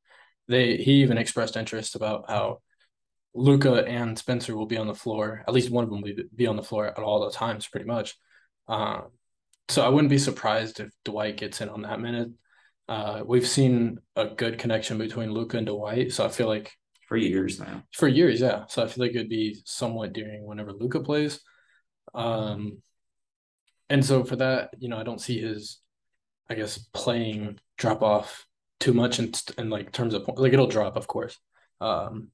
they 0.48 0.76
he 0.76 1.02
even 1.02 1.18
expressed 1.18 1.56
interest 1.56 1.94
about 1.94 2.30
how 2.30 2.62
Luka 3.34 3.84
and 3.84 4.18
Spencer 4.18 4.56
will 4.56 4.66
be 4.66 4.78
on 4.78 4.86
the 4.86 4.94
floor. 4.94 5.44
At 5.46 5.52
least 5.52 5.70
one 5.70 5.84
of 5.84 5.90
them 5.90 6.00
will 6.00 6.14
be, 6.34 6.46
on 6.46 6.56
the 6.56 6.62
floor 6.62 6.86
at 6.86 6.98
all 6.98 7.24
the 7.24 7.30
times, 7.30 7.66
pretty 7.66 7.86
much. 7.86 8.16
Uh, 8.66 9.02
so 9.68 9.82
I 9.82 9.88
wouldn't 9.88 10.10
be 10.10 10.18
surprised 10.18 10.80
if 10.80 10.90
Dwight 11.04 11.36
gets 11.36 11.60
in 11.60 11.68
on 11.68 11.82
that 11.82 12.00
minute. 12.00 12.28
Uh, 12.88 13.22
we've 13.26 13.46
seen 13.46 13.98
a 14.14 14.26
good 14.26 14.58
connection 14.58 14.98
between 14.98 15.32
Luka 15.32 15.58
and 15.58 15.66
Dwight, 15.66 16.12
so 16.12 16.24
I 16.24 16.28
feel 16.28 16.46
like 16.46 16.72
for 17.08 17.16
years 17.16 17.60
now. 17.60 17.82
for 17.92 18.08
years, 18.08 18.40
yeah. 18.40 18.64
So 18.68 18.82
I 18.82 18.88
feel 18.88 19.04
like 19.04 19.14
it'd 19.14 19.28
be 19.28 19.56
somewhat 19.64 20.12
during 20.12 20.44
whenever 20.44 20.72
Luka 20.72 21.00
plays. 21.00 21.40
Um, 22.14 22.78
and 23.88 24.04
so 24.04 24.24
for 24.24 24.36
that, 24.36 24.70
you 24.78 24.88
know, 24.88 24.98
I 24.98 25.04
don't 25.04 25.20
see 25.20 25.40
his, 25.40 25.80
I 26.50 26.54
guess, 26.54 26.78
playing 26.92 27.58
drop 27.76 28.02
off 28.02 28.46
too 28.80 28.92
much 28.92 29.18
in, 29.18 29.32
in 29.58 29.70
like 29.70 29.92
terms 29.92 30.14
of 30.14 30.28
like 30.36 30.52
it'll 30.52 30.66
drop, 30.66 30.96
of 30.96 31.06
course. 31.06 31.38
Um, 31.80 32.28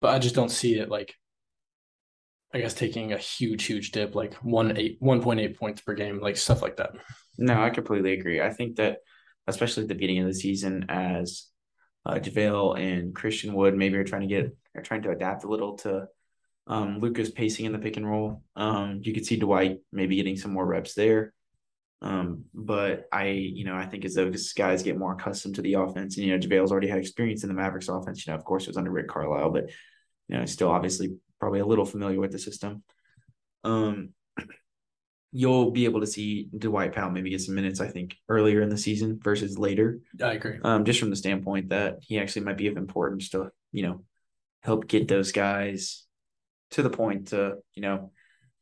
but 0.00 0.14
I 0.14 0.18
just 0.18 0.34
don't 0.34 0.50
see 0.50 0.78
it 0.78 0.88
like, 0.88 1.14
I 2.52 2.60
guess, 2.60 2.74
taking 2.74 3.12
a 3.12 3.18
huge, 3.18 3.64
huge 3.64 3.92
dip, 3.92 4.14
like 4.14 4.34
one 4.36 4.76
eight, 4.76 4.96
one 5.00 5.22
point 5.22 5.40
eight 5.40 5.58
points 5.58 5.80
per 5.80 5.94
game, 5.94 6.20
like 6.20 6.36
stuff 6.36 6.62
like 6.62 6.76
that. 6.78 6.92
No, 7.38 7.62
I 7.62 7.70
completely 7.70 8.12
agree. 8.12 8.40
I 8.40 8.50
think 8.50 8.76
that, 8.76 8.98
especially 9.46 9.84
at 9.84 9.88
the 9.88 9.94
beginning 9.94 10.20
of 10.20 10.26
the 10.26 10.34
season, 10.34 10.86
as 10.88 11.46
uh, 12.04 12.14
JaVale 12.14 12.78
and 12.78 13.14
Christian 13.14 13.54
Wood 13.54 13.76
maybe 13.76 13.96
are 13.96 14.04
trying 14.04 14.22
to 14.22 14.26
get 14.26 14.56
are 14.76 14.82
trying 14.82 15.02
to 15.02 15.10
adapt 15.10 15.44
a 15.44 15.48
little 15.48 15.76
to 15.78 16.08
um, 16.66 17.00
Luka's 17.00 17.30
pacing 17.30 17.66
in 17.66 17.72
the 17.72 17.78
pick 17.78 17.96
and 17.96 18.08
roll. 18.08 18.42
Um, 18.56 19.00
you 19.02 19.12
could 19.12 19.26
see 19.26 19.36
Dwight 19.36 19.78
maybe 19.92 20.16
getting 20.16 20.36
some 20.36 20.52
more 20.52 20.66
reps 20.66 20.94
there. 20.94 21.32
Um, 22.02 22.44
but 22.54 23.06
I, 23.12 23.26
you 23.26 23.64
know, 23.64 23.74
I 23.74 23.86
think 23.86 24.04
as 24.04 24.14
those 24.14 24.52
guys 24.54 24.82
get 24.82 24.98
more 24.98 25.12
accustomed 25.12 25.56
to 25.56 25.62
the 25.62 25.74
offense, 25.74 26.16
and 26.16 26.26
you 26.26 26.32
know, 26.32 26.38
JaVale's 26.38 26.72
already 26.72 26.88
had 26.88 26.98
experience 26.98 27.42
in 27.42 27.48
the 27.48 27.54
Mavericks 27.54 27.88
offense. 27.88 28.26
You 28.26 28.32
know, 28.32 28.38
of 28.38 28.44
course, 28.44 28.64
it 28.64 28.70
was 28.70 28.76
under 28.76 28.90
Rick 28.90 29.08
Carlisle, 29.08 29.50
but 29.50 29.70
you 30.28 30.38
know, 30.38 30.44
still 30.46 30.70
obviously 30.70 31.16
probably 31.40 31.60
a 31.60 31.66
little 31.66 31.86
familiar 31.86 32.20
with 32.20 32.30
the 32.30 32.38
system. 32.38 32.82
Um, 33.64 34.10
you'll 35.32 35.70
be 35.70 35.84
able 35.84 36.00
to 36.00 36.06
see 36.06 36.48
Dwight 36.56 36.92
Powell 36.92 37.10
maybe 37.10 37.30
get 37.30 37.40
some 37.40 37.54
minutes, 37.54 37.80
I 37.80 37.88
think, 37.88 38.16
earlier 38.28 38.62
in 38.62 38.68
the 38.68 38.78
season 38.78 39.18
versus 39.22 39.58
later. 39.58 40.00
I 40.22 40.34
agree. 40.34 40.58
Um, 40.62 40.84
just 40.84 41.00
from 41.00 41.10
the 41.10 41.16
standpoint 41.16 41.70
that 41.70 41.98
he 42.02 42.18
actually 42.18 42.42
might 42.42 42.58
be 42.58 42.66
of 42.66 42.76
importance 42.76 43.30
to, 43.30 43.50
you 43.72 43.82
know, 43.82 44.04
help 44.62 44.86
get 44.86 45.08
those 45.08 45.32
guys 45.32 46.04
to 46.72 46.82
the 46.82 46.90
point 46.90 47.28
to, 47.28 47.56
you 47.74 47.82
know, 47.82 48.12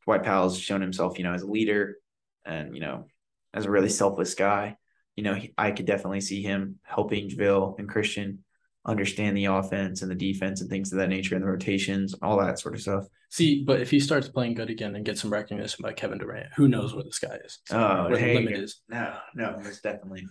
Dwight 0.05 0.23
Powell's 0.23 0.59
shown 0.59 0.81
himself, 0.81 1.19
you 1.19 1.25
know, 1.25 1.35
as 1.35 1.43
a 1.43 1.47
leader 1.47 1.97
and, 2.45 2.75
you 2.75 2.81
know, 2.81 3.07
as 3.53 3.67
a 3.67 3.71
really 3.71 3.89
selfless 3.89 4.35
guy. 4.35 4.77
You 5.17 5.25
know, 5.25 5.35
he, 5.35 5.53
I 5.59 5.73
could 5.73 5.87
definitely 5.87 6.21
see 6.21 6.43
him 6.43 6.77
helping 6.83 7.29
JaVale 7.29 7.79
and 7.79 7.89
Christian 7.89 8.45
understand 8.89 9.37
the 9.37 9.45
offense 9.45 10.01
and 10.03 10.11
the 10.11 10.15
defense 10.15 10.61
and 10.61 10.71
things 10.71 10.91
of 10.93 10.99
that 10.99 11.11
nature 11.11 11.35
and 11.35 11.45
the 11.45 11.49
rotations, 11.49 12.15
all 12.23 12.39
that 12.39 12.59
sort 12.59 12.75
of 12.75 12.81
stuff. 12.81 13.05
See, 13.31 13.63
but 13.63 13.81
if 13.81 13.91
he 13.91 14.01
starts 14.01 14.29
playing 14.29 14.55
good 14.55 14.71
again 14.71 14.97
and 14.97 15.05
gets 15.05 15.21
some 15.21 15.31
recognition 15.31 15.83
by 15.83 15.93
Kevin 15.93 16.19
Durant, 16.19 16.49
who 16.57 16.67
knows 16.67 16.95
where 16.95 17.05
this 17.05 17.19
guy 17.19 17.37
is? 17.45 17.59
Oh, 17.71 18.05
where 18.05 18.13
the 18.13 18.19
hey, 18.19 18.35
limit 18.35 18.55
is. 18.55 18.81
No, 18.89 19.15
no, 19.35 19.61
it's 19.65 19.81
definitely. 19.81 20.27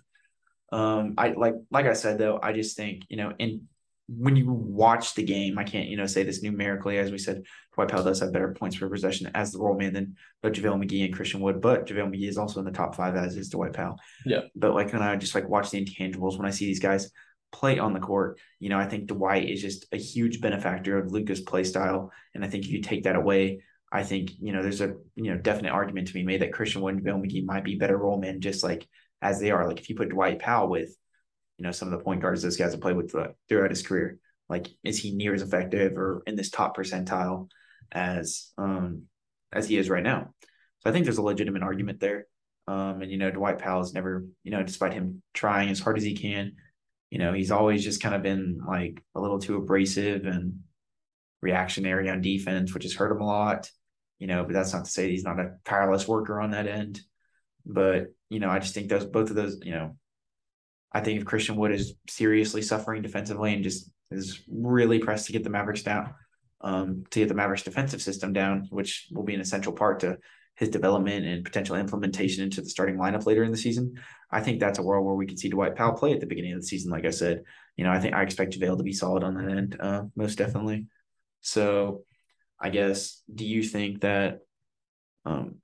Um, 0.72 1.14
I 1.18 1.30
like 1.30 1.54
like 1.72 1.86
I 1.86 1.94
said 1.94 2.18
though, 2.18 2.40
I 2.42 2.52
just 2.52 2.76
think 2.76 3.04
you 3.10 3.18
know, 3.18 3.32
in 3.38 3.68
when 4.10 4.36
you 4.36 4.52
watch 4.52 5.16
the 5.16 5.24
game, 5.24 5.60
I 5.60 5.64
can't 5.64 5.88
you 5.88 5.96
know 5.96 6.08
say 6.08 6.24
this 6.24 6.42
numerically 6.42 6.98
as 6.98 7.12
we 7.12 7.20
said. 7.20 7.44
Dwight 7.76 7.90
Powell 7.90 8.04
does 8.04 8.22
have 8.22 8.34
better 8.34 8.56
points 8.58 8.76
per 8.76 8.90
possession 8.90 9.30
as 9.36 9.52
the 9.52 9.60
roll 9.60 9.78
man 9.78 9.94
than 9.94 10.16
but 10.42 10.54
JaVale 10.54 10.84
McGee 10.84 11.06
and 11.06 11.14
Christian 11.14 11.42
Wood, 11.42 11.62
but 11.62 11.86
JaVale 11.86 12.12
McGee 12.12 12.28
is 12.28 12.40
also 12.40 12.60
in 12.60 12.66
the 12.66 12.72
top 12.72 12.96
five 12.96 13.16
as 13.16 13.38
is 13.38 13.50
Dwight 13.50 13.74
Powell. 13.74 14.00
Yeah. 14.26 14.42
But 14.56 14.74
like 14.74 14.92
when 14.92 15.04
I 15.04 15.16
just 15.16 15.36
like 15.36 15.48
watch 15.48 15.70
the 15.70 15.86
intangibles, 15.86 16.38
when 16.38 16.48
I 16.48 16.50
see 16.50 16.66
these 16.66 16.80
guys 16.80 17.12
play 17.52 17.80
on 17.80 17.94
the 17.94 18.00
court, 18.00 18.40
you 18.60 18.70
know, 18.70 18.78
I 18.78 18.86
think 18.86 19.08
Dwight 19.08 19.50
is 19.50 19.62
just 19.62 19.86
a 19.92 19.98
huge 19.98 20.42
benefactor 20.42 20.98
of 20.98 21.12
Luka's 21.12 21.42
play 21.42 21.64
style, 21.64 22.12
and 22.34 22.44
I 22.44 22.48
think 22.48 22.66
if 22.66 22.72
you 22.72 22.82
take 22.82 23.04
that 23.04 23.16
away, 23.16 23.62
I 23.92 24.04
think 24.04 24.32
you 24.40 24.52
know 24.52 24.62
there's 24.62 24.82
a 24.82 24.96
you 25.16 25.32
know 25.32 25.38
definite 25.38 25.72
argument 25.72 26.08
to 26.08 26.14
be 26.14 26.24
made 26.24 26.42
that 26.42 26.54
Christian 26.54 26.82
Wood 26.82 26.96
and 26.96 27.04
Bill 27.04 27.18
McGee 27.18 27.46
might 27.46 27.64
be 27.64 27.76
better 27.76 27.98
roll 27.98 28.20
men 28.20 28.42
just 28.42 28.64
like 28.64 28.88
as 29.22 29.40
they 29.40 29.52
are. 29.52 29.68
Like 29.68 29.80
if 29.80 29.90
you 29.90 29.96
put 29.96 30.10
Dwight 30.10 30.40
Powell 30.40 30.70
with, 30.70 30.96
you 31.58 31.64
know, 31.64 31.72
some 31.72 31.92
of 31.92 31.98
the 31.98 32.04
point 32.04 32.22
guards 32.22 32.42
those 32.42 32.58
guys 32.58 32.72
have 32.72 32.82
played 32.82 32.98
with 32.98 33.12
throughout 33.48 33.70
his 33.70 33.86
career, 33.86 34.20
like 34.50 34.68
is 34.84 35.00
he 35.00 35.16
near 35.16 35.34
as 35.34 35.42
effective 35.42 35.98
or 35.98 36.22
in 36.28 36.36
this 36.36 36.50
top 36.50 36.76
percentile 36.76 37.50
as 37.92 38.52
um 38.58 39.04
as 39.54 39.68
he 39.68 39.78
is 39.78 39.90
right 39.90 40.04
now? 40.04 40.34
So 40.80 40.90
I 40.90 40.94
think 40.94 41.06
there's 41.06 41.18
a 41.18 41.24
legitimate 41.24 41.64
argument 41.64 42.00
there. 42.00 42.28
Um, 42.68 43.02
and 43.02 43.10
you 43.10 43.18
know, 43.18 43.32
Dwight 43.32 43.60
Powell 43.60 43.82
has 43.82 43.94
never, 43.94 44.26
you 44.44 44.52
know, 44.52 44.62
despite 44.64 44.94
him 44.94 45.22
trying 45.34 45.70
as 45.70 45.80
hard 45.80 45.98
as 45.98 46.04
he 46.04 46.14
can, 46.14 46.58
you 47.10 47.20
know, 47.20 47.34
he's 47.34 47.52
always 47.52 47.84
just 47.84 48.02
kind 48.02 48.16
of 48.16 48.22
been 48.22 48.60
like 48.68 49.02
a 49.16 49.22
little 49.22 49.40
too 49.40 49.58
abrasive 49.58 50.26
and 50.26 50.60
reactionary 51.42 52.10
on 52.10 52.22
defense, 52.22 52.74
which 52.74 52.84
has 52.84 52.94
hurt 52.94 53.12
him 53.12 53.22
a 53.22 53.26
lot. 53.26 53.70
You 54.20 54.28
know, 54.28 54.44
but 54.44 54.54
that's 54.54 54.74
not 54.74 54.86
to 54.86 54.92
say 54.92 55.12
he's 55.12 55.24
not 55.24 55.40
a 55.40 55.58
tireless 55.64 56.08
worker 56.08 56.42
on 56.42 56.52
that 56.52 56.68
end. 56.68 57.02
But, 57.66 58.08
you 58.30 58.40
know, 58.40 58.50
I 58.50 58.60
just 58.60 58.74
think 58.74 58.90
those 58.90 59.06
both 59.06 59.30
of 59.30 59.36
those, 59.36 59.60
you 59.62 59.72
know, 59.74 59.96
I 60.92 61.02
think 61.02 61.20
if 61.20 61.26
Christian 61.26 61.56
Wood 61.56 61.72
is 61.72 61.94
seriously 62.10 62.62
suffering 62.62 63.02
defensively 63.02 63.54
and 63.54 63.64
just 63.64 63.92
is 64.10 64.42
really 64.50 65.00
pressed 65.00 65.28
to 65.28 65.34
get 65.34 65.44
the 65.44 65.50
Mavericks 65.50 65.84
down, 65.84 66.16
um, 66.62 67.04
to 67.12 67.20
get 67.20 67.28
the 67.28 67.36
Mavericks 67.36 67.64
defensive 67.64 68.02
system 68.02 68.34
down, 68.34 68.68
which 68.70 69.08
will 69.12 69.24
be 69.24 69.36
an 69.36 69.42
essential 69.42 69.74
part 69.74 70.00
to 70.00 70.18
his 70.56 70.70
development 70.70 71.26
and 71.26 71.46
potential 71.46 71.76
implementation 71.76 72.44
into 72.44 72.62
the 72.62 72.70
starting 72.70 72.98
lineup 72.98 73.26
later 73.26 73.44
in 73.44 73.52
the 73.52 73.58
season. 73.58 73.94
I 74.30 74.42
think 74.42 74.60
that's 74.60 74.80
a 74.80 74.84
world 74.84 75.06
where 75.06 75.16
we 75.16 75.26
could 75.26 75.40
see 75.40 75.50
Dwight 75.50 75.76
Powell 75.76 75.98
play 75.98 76.14
at 76.14 76.20
the 76.20 76.26
beginning 76.26 76.54
of 76.54 76.62
the 76.62 76.68
season. 76.68 76.92
Like 76.92 77.06
I 77.06 77.12
said, 77.12 77.44
you 77.76 77.84
know, 77.84 77.92
I 77.92 78.00
think 78.00 78.14
I 78.14 78.24
expect 78.24 78.58
JaVale 78.58 78.78
to 78.78 78.84
be 78.84 78.94
solid 78.94 79.24
on 79.24 79.36
that 79.36 79.50
end, 79.50 79.78
uh, 79.80 80.04
most 80.16 80.38
definitely. 80.38 80.88
So, 81.42 82.04
I 82.60 82.70
guess, 82.70 83.22
do 83.34 83.46
you 83.46 83.64
think 83.64 84.02
that, 84.02 84.40
um, 85.26 85.56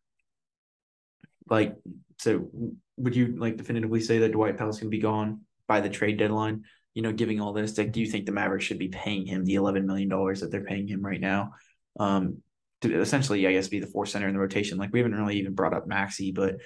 like, 1.49 1.75
so 2.19 2.49
would 2.97 3.15
you 3.15 3.35
like 3.37 3.57
definitively 3.57 3.99
say 3.99 4.19
that 4.19 4.31
Dwight 4.31 4.57
Powell's 4.57 4.79
going 4.79 4.91
to 4.91 4.95
be 4.95 5.01
gone 5.01 5.41
by 5.67 5.81
the 5.81 5.89
trade 5.89 6.17
deadline? 6.17 6.63
You 6.93 7.01
know, 7.01 7.11
giving 7.11 7.41
all 7.41 7.51
this, 7.51 7.77
like, 7.77 7.91
do 7.91 7.99
you 7.99 8.05
think 8.05 8.25
the 8.25 8.31
Mavericks 8.31 8.65
should 8.65 8.79
be 8.79 8.89
paying 8.89 9.25
him 9.25 9.43
the 9.43 9.55
eleven 9.55 9.87
million 9.87 10.07
dollars 10.07 10.41
that 10.41 10.51
they're 10.51 10.63
paying 10.63 10.87
him 10.87 11.01
right 11.03 11.19
now? 11.19 11.53
Um, 11.99 12.43
to 12.81 13.01
essentially, 13.01 13.47
I 13.47 13.53
guess, 13.53 13.67
be 13.67 13.79
the 13.79 13.87
fourth 13.87 14.09
center 14.09 14.27
in 14.27 14.33
the 14.33 14.39
rotation. 14.39 14.77
Like 14.77 14.93
we 14.93 14.99
haven't 14.99 15.15
really 15.15 15.39
even 15.39 15.53
brought 15.53 15.73
up 15.73 15.87
Maxi, 15.87 16.33
but 16.33 16.57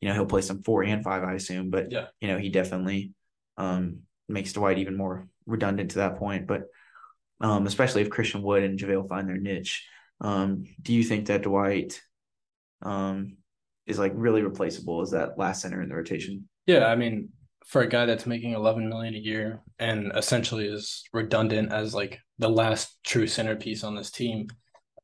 you 0.00 0.08
know 0.08 0.14
he'll 0.14 0.26
play 0.26 0.42
some 0.42 0.62
four 0.62 0.84
and 0.84 1.02
five, 1.02 1.22
I 1.24 1.34
assume. 1.34 1.70
But 1.70 1.90
Yeah. 1.92 2.06
you 2.20 2.28
know 2.28 2.38
he 2.38 2.48
definitely 2.50 3.12
um, 3.56 4.00
makes 4.28 4.52
Dwight 4.52 4.78
even 4.78 4.96
more 4.96 5.28
redundant 5.46 5.92
to 5.92 5.98
that 5.98 6.16
point. 6.18 6.46
But 6.46 6.64
um, 7.40 7.66
especially 7.66 8.02
if 8.02 8.10
Christian 8.10 8.42
Wood 8.42 8.62
and 8.62 8.78
JaVale 8.78 9.08
find 9.08 9.28
their 9.28 9.38
niche, 9.38 9.86
um, 10.20 10.64
do 10.80 10.92
you 10.94 11.02
think 11.04 11.26
that 11.26 11.42
Dwight 11.42 12.00
um, 12.82 13.36
is 13.86 13.98
like 13.98 14.12
really 14.14 14.42
replaceable 14.42 15.00
as 15.02 15.10
that 15.10 15.38
last 15.38 15.62
center 15.62 15.82
in 15.82 15.88
the 15.88 15.94
rotation? 15.96 16.48
Yeah, 16.66 16.86
I 16.86 16.96
mean, 16.96 17.30
for 17.66 17.82
a 17.82 17.88
guy 17.88 18.06
that's 18.06 18.26
making 18.26 18.52
11 18.52 18.88
million 18.88 19.14
a 19.14 19.18
year 19.18 19.60
and 19.78 20.12
essentially 20.14 20.66
is 20.66 21.02
redundant 21.12 21.72
as 21.72 21.94
like 21.94 22.20
the 22.38 22.48
last 22.48 22.98
true 23.04 23.26
centerpiece 23.26 23.84
on 23.84 23.94
this 23.94 24.10
team, 24.10 24.48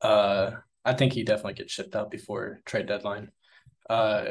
uh, 0.01 0.51
I 0.83 0.93
think 0.93 1.13
he 1.13 1.23
definitely 1.23 1.53
gets 1.53 1.73
shipped 1.73 1.95
out 1.95 2.09
before 2.09 2.61
trade 2.65 2.87
deadline. 2.87 3.29
Uh, 3.89 4.23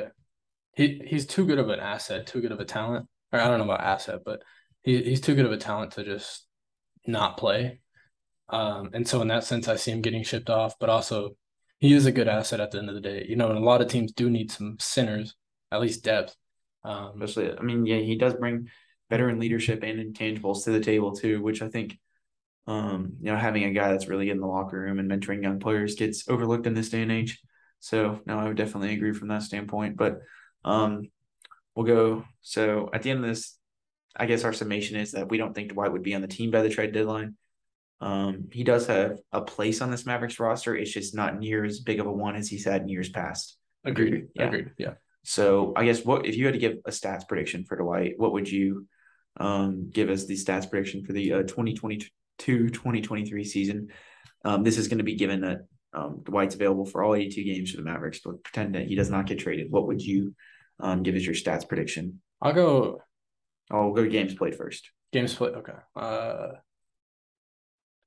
he 0.81 1.03
he's 1.07 1.27
too 1.27 1.45
good 1.45 1.59
of 1.59 1.69
an 1.69 1.81
asset, 1.81 2.27
too 2.27 2.41
good 2.41 2.53
of 2.53 2.61
a 2.61 2.65
talent. 2.65 3.07
Or 3.33 3.41
I 3.41 3.49
don't 3.49 3.59
know 3.59 3.65
about 3.65 3.83
asset, 3.83 4.21
but 4.25 4.43
he 4.83 5.03
he's 5.03 5.21
too 5.21 5.35
good 5.35 5.47
of 5.47 5.53
a 5.53 5.59
talent 5.59 5.93
to 5.93 6.05
just 6.05 6.47
not 7.07 7.37
play. 7.37 7.81
Um, 8.49 8.91
and 8.95 9.07
so 9.07 9.21
in 9.23 9.29
that 9.29 9.45
sense, 9.45 9.69
I 9.69 9.77
see 9.77 9.93
him 9.93 10.01
getting 10.01 10.25
shipped 10.25 10.51
off, 10.51 10.75
but 10.81 10.89
also 10.89 11.37
he 11.79 11.93
is 11.93 12.07
a 12.07 12.13
good 12.13 12.29
asset 12.29 12.61
at 12.61 12.71
the 12.71 12.79
end 12.79 12.89
of 12.89 12.95
the 12.95 13.01
day. 13.01 13.27
You 13.29 13.37
know, 13.37 13.51
and 13.51 13.59
a 13.59 13.63
lot 13.63 13.83
of 13.83 13.89
teams 13.89 14.13
do 14.13 14.31
need 14.31 14.51
some 14.51 14.77
centers, 14.81 15.35
at 15.71 15.81
least 15.81 16.03
depth. 16.03 16.35
Um, 16.83 17.21
Especially, 17.23 17.57
I 17.57 17.63
mean, 17.63 17.85
yeah, 17.87 17.99
he 17.99 18.17
does 18.17 18.35
bring 18.35 18.69
veteran 19.11 19.39
leadership 19.39 19.83
and 19.83 19.99
intangibles 19.99 20.65
to 20.65 20.71
the 20.71 20.81
table 20.81 21.13
too, 21.15 21.43
which 21.43 21.63
I 21.63 21.69
think, 21.69 21.99
um, 22.67 23.17
you 23.21 23.31
know, 23.31 23.37
having 23.37 23.65
a 23.65 23.73
guy 23.73 23.93
that's 23.93 24.09
really 24.09 24.27
good 24.27 24.33
in 24.33 24.41
the 24.41 24.47
locker 24.47 24.81
room 24.81 24.99
and 24.99 25.11
mentoring 25.11 25.43
young 25.43 25.61
players 25.61 25.95
gets 25.95 26.29
overlooked 26.29 26.67
in 26.67 26.75
this 26.75 26.89
day 26.89 27.03
and 27.03 27.13
age. 27.13 27.41
So 27.81 28.21
no, 28.25 28.39
I 28.39 28.45
would 28.49 28.57
definitely 28.57 28.95
agree 28.95 29.13
from 29.13 29.29
that 29.29 29.43
standpoint. 29.43 29.97
But 29.97 30.21
um, 30.65 31.09
we'll 31.75 31.87
go. 31.87 32.25
So 32.43 32.91
at 32.93 33.03
the 33.03 33.11
end 33.11 33.25
of 33.25 33.31
this, 33.31 33.57
I 34.17 34.27
guess 34.27 34.45
our 34.45 34.53
summation 34.53 34.97
is 34.97 35.13
that 35.13 35.29
we 35.29 35.39
don't 35.39 35.55
think 35.55 35.73
Dwight 35.73 35.93
would 35.93 36.03
be 36.03 36.15
on 36.15 36.21
the 36.21 36.29
team 36.29 36.51
by 36.51 36.63
the 36.63 36.71
trade 36.71 36.93
deadline. 36.93 37.37
Um, 38.01 38.49
he 38.51 38.65
does 38.65 38.87
have 38.87 39.19
a 39.31 39.43
place 39.43 39.83
on 39.83 39.91
this 39.91 40.07
Mavericks 40.07 40.41
roster. 40.41 40.75
It's 40.75 40.91
just 40.91 41.15
not 41.15 41.39
near 41.39 41.65
as 41.65 41.81
big 41.81 42.01
of 42.01 42.07
a 42.07 42.13
one 42.13 42.35
as 42.35 42.49
he's 42.49 42.65
had 42.65 42.83
in 42.83 42.89
years 42.89 43.11
past. 43.11 43.57
Agreed. 43.85 44.29
Yeah. 44.35 44.47
Agreed. 44.47 44.71
Yeah. 44.79 44.95
So 45.23 45.75
I 45.77 45.85
guess 45.85 46.05
what 46.05 46.27
if 46.27 46.37
you 46.37 46.47
had 46.47 46.55
to 46.55 46.61
give 46.61 46.79
a 46.87 46.91
stats 46.91 47.29
prediction 47.29 47.65
for 47.65 47.77
Dwight, 47.77 48.15
what 48.17 48.33
would 48.33 48.51
you 48.51 48.87
um, 49.39 49.91
give 49.91 50.09
us 50.09 50.25
the 50.25 50.35
stats 50.35 50.69
prediction 50.69 51.05
for 51.05 51.13
the 51.13 51.35
uh, 51.35 51.43
2022-2023 51.43 53.47
season? 53.47 53.89
Um, 54.45 54.63
this 54.63 54.79
is 54.79 54.89
going 54.89 54.99
to 54.99 55.05
be 55.05 55.17
given 55.17 55.43
that 55.43 55.67
um, 55.93 56.21
Dwight's 56.25 56.55
available 56.55 56.85
for 56.85 57.03
all 57.03 57.15
82 57.15 57.43
games 57.45 57.71
for 57.71 57.79
the 57.79 57.83
Mavericks, 57.83 58.21
but 58.25 58.43
pretend 58.45 58.75
that 58.75 58.87
he 58.87 58.95
does 58.95 59.11
not 59.11 59.27
get 59.27 59.39
traded. 59.39 59.71
What 59.71 59.87
would 59.87 60.01
you 60.01 60.35
um, 60.79 61.03
give 61.03 61.17
as 61.17 61.27
your 61.27 61.35
stats 61.35 61.69
prediction? 61.69 62.21
I'll 62.41 62.53
go. 62.53 63.03
I'll 63.71 63.93
go 63.93 64.09
games 64.09 64.35
played 64.35 64.57
first. 64.57 64.91
Games 65.13 65.35
played. 65.35 65.55
Okay. 65.55 65.73
Uh, 65.97 66.49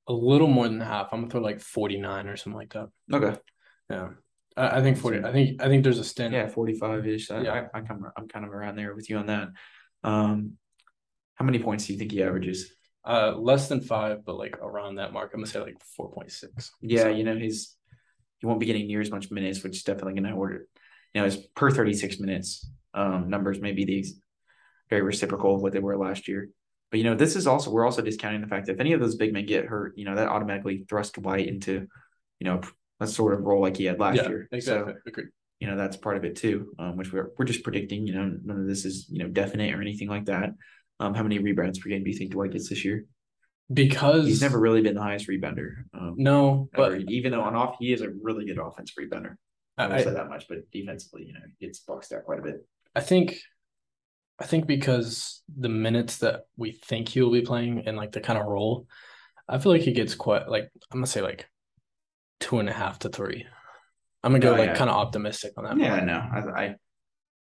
a 0.06 0.12
little 0.12 0.48
more 0.48 0.68
than 0.68 0.80
half. 0.80 1.08
I'm 1.12 1.20
gonna 1.20 1.30
throw 1.30 1.40
like 1.40 1.60
49 1.60 2.26
or 2.26 2.36
something 2.36 2.58
like 2.58 2.72
that. 2.72 2.88
Okay. 3.12 3.38
Yeah. 3.90 4.08
I, 4.56 4.78
I 4.78 4.82
think 4.82 4.98
40. 4.98 5.24
I 5.24 5.32
think 5.32 5.62
I 5.62 5.68
think 5.68 5.84
there's 5.84 5.98
a 5.98 6.04
stint. 6.04 6.34
Yeah, 6.34 6.48
45 6.48 7.06
ish. 7.06 7.30
I, 7.30 7.42
Yeah. 7.42 7.66
I, 7.74 7.78
I 7.78 7.80
come, 7.82 8.06
I'm 8.16 8.28
kind 8.28 8.44
of 8.44 8.52
around 8.52 8.76
there 8.76 8.94
with 8.94 9.08
you 9.08 9.18
on 9.18 9.26
that. 9.26 9.48
Um, 10.02 10.52
how 11.34 11.44
many 11.44 11.58
points 11.58 11.86
do 11.86 11.92
you 11.92 11.98
think 11.98 12.12
he 12.12 12.22
averages? 12.22 12.74
Uh, 13.06 13.34
less 13.36 13.68
than 13.68 13.82
five, 13.82 14.24
but 14.24 14.38
like 14.38 14.56
around 14.58 14.94
that 14.96 15.12
mark. 15.12 15.30
I'm 15.34 15.40
gonna 15.40 15.50
say 15.50 15.60
like 15.60 15.76
4.6. 15.98 16.70
Yeah, 16.80 17.02
So- 17.02 17.08
you 17.08 17.24
know, 17.24 17.36
he's 17.36 17.76
he 18.38 18.46
won't 18.46 18.60
be 18.60 18.66
getting 18.66 18.86
near 18.86 19.00
as 19.00 19.10
much 19.10 19.30
minutes, 19.30 19.62
which 19.62 19.76
is 19.76 19.82
definitely 19.82 20.20
to 20.20 20.30
order. 20.32 20.66
You 21.12 21.20
know, 21.20 21.24
his 21.26 21.36
per 21.54 21.70
36 21.70 22.18
minutes 22.18 22.68
um, 22.92 23.28
numbers 23.28 23.60
may 23.60 23.72
be 23.72 23.84
these 23.84 24.20
very 24.90 25.02
reciprocal 25.02 25.54
of 25.54 25.62
what 25.62 25.72
they 25.72 25.78
were 25.78 25.96
last 25.96 26.28
year. 26.28 26.48
But 26.90 26.98
you 26.98 27.04
know, 27.04 27.14
this 27.14 27.36
is 27.36 27.46
also 27.46 27.70
we're 27.70 27.84
also 27.84 28.02
discounting 28.02 28.40
the 28.40 28.46
fact 28.46 28.66
that 28.66 28.74
if 28.74 28.80
any 28.80 28.92
of 28.92 29.00
those 29.00 29.16
big 29.16 29.32
men 29.32 29.46
get 29.46 29.66
hurt, 29.66 29.94
you 29.96 30.04
know, 30.04 30.14
that 30.14 30.28
automatically 30.28 30.84
thrusts 30.88 31.12
Dwight 31.18 31.46
into, 31.46 31.86
you 32.38 32.44
know, 32.44 32.60
a 33.00 33.06
sort 33.06 33.34
of 33.34 33.40
role 33.40 33.60
like 33.60 33.76
he 33.76 33.84
had 33.84 33.98
last 33.98 34.16
yeah, 34.16 34.28
year. 34.28 34.48
exactly. 34.52 34.92
So 34.94 34.98
Agreed. 35.06 35.26
you 35.60 35.66
know 35.66 35.76
that's 35.76 35.96
part 35.96 36.16
of 36.16 36.24
it 36.24 36.36
too, 36.36 36.72
um, 36.78 36.96
which 36.96 37.12
we're 37.12 37.30
we're 37.36 37.44
just 37.44 37.64
predicting. 37.64 38.06
You 38.06 38.14
know, 38.14 38.36
none 38.44 38.60
of 38.60 38.66
this 38.66 38.84
is 38.84 39.06
you 39.10 39.18
know 39.18 39.28
definite 39.28 39.74
or 39.74 39.80
anything 39.80 40.08
like 40.08 40.26
that. 40.26 40.50
Um, 41.00 41.14
how 41.14 41.22
many 41.22 41.38
rebounds 41.38 41.78
per 41.78 41.88
game 41.88 42.04
do 42.04 42.10
you 42.10 42.16
think 42.16 42.30
Dwight 42.32 42.52
gets 42.52 42.68
this 42.68 42.84
year? 42.84 43.04
Because 43.72 44.26
He's 44.26 44.42
never 44.42 44.60
really 44.60 44.82
been 44.82 44.94
the 44.94 45.02
highest 45.02 45.28
rebounder. 45.28 45.84
Um, 45.92 46.14
no, 46.18 46.68
but 46.74 47.00
even 47.08 47.32
though 47.32 47.40
on 47.40 47.56
off 47.56 47.76
he 47.80 47.92
is 47.92 48.00
a 48.02 48.10
really 48.22 48.44
good 48.46 48.58
offensive 48.58 48.94
rebounder. 49.00 49.36
I 49.76 49.88
don't 49.88 49.98
say 49.98 50.10
that 50.10 50.28
much, 50.28 50.46
but 50.48 50.58
defensively, 50.70 51.24
you 51.26 51.32
know, 51.32 51.40
he 51.58 51.66
gets 51.66 51.80
boxed 51.80 52.12
out 52.12 52.24
quite 52.24 52.38
a 52.38 52.42
bit. 52.42 52.66
I 52.94 53.00
think 53.00 53.38
I 54.38 54.44
think 54.46 54.66
because 54.66 55.42
the 55.56 55.68
minutes 55.68 56.18
that 56.18 56.42
we 56.56 56.72
think 56.72 57.08
he 57.08 57.22
will 57.22 57.32
be 57.32 57.40
playing 57.42 57.84
and 57.86 57.96
like 57.96 58.12
the 58.12 58.20
kind 58.20 58.38
of 58.38 58.46
role, 58.46 58.86
I 59.48 59.58
feel 59.58 59.72
like 59.72 59.82
he 59.82 59.92
gets 59.92 60.14
quite 60.14 60.48
like 60.48 60.68
I'm 60.92 60.98
gonna 60.98 61.06
say 61.08 61.22
like 61.22 61.48
two 62.40 62.58
and 62.60 62.68
a 62.68 62.72
half 62.72 63.00
to 63.00 63.08
three. 63.08 63.46
I'm 64.22 64.30
gonna 64.32 64.40
go 64.40 64.54
Oh, 64.54 64.58
like 64.58 64.68
yeah. 64.70 64.76
kind 64.76 64.90
of 64.90 64.96
optimistic 64.96 65.52
on 65.56 65.64
that. 65.64 65.76
Yeah, 65.78 65.96
one. 65.96 66.06
no, 66.06 66.14
I, 66.14 66.62
I, 66.64 66.74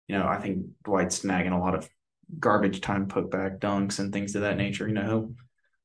you 0.08 0.18
know, 0.18 0.26
I 0.28 0.40
think 0.40 0.66
Dwight's 0.86 1.22
snagging 1.24 1.52
a 1.52 1.60
lot 1.60 1.76
of 1.76 1.90
garbage 2.40 2.82
time 2.82 3.08
putback 3.08 3.60
dunks 3.60 4.00
and 4.00 4.12
things 4.14 4.36
of 4.36 4.42
that 4.42 4.58
nature. 4.58 4.88
You 4.88 4.94
know, 4.94 5.34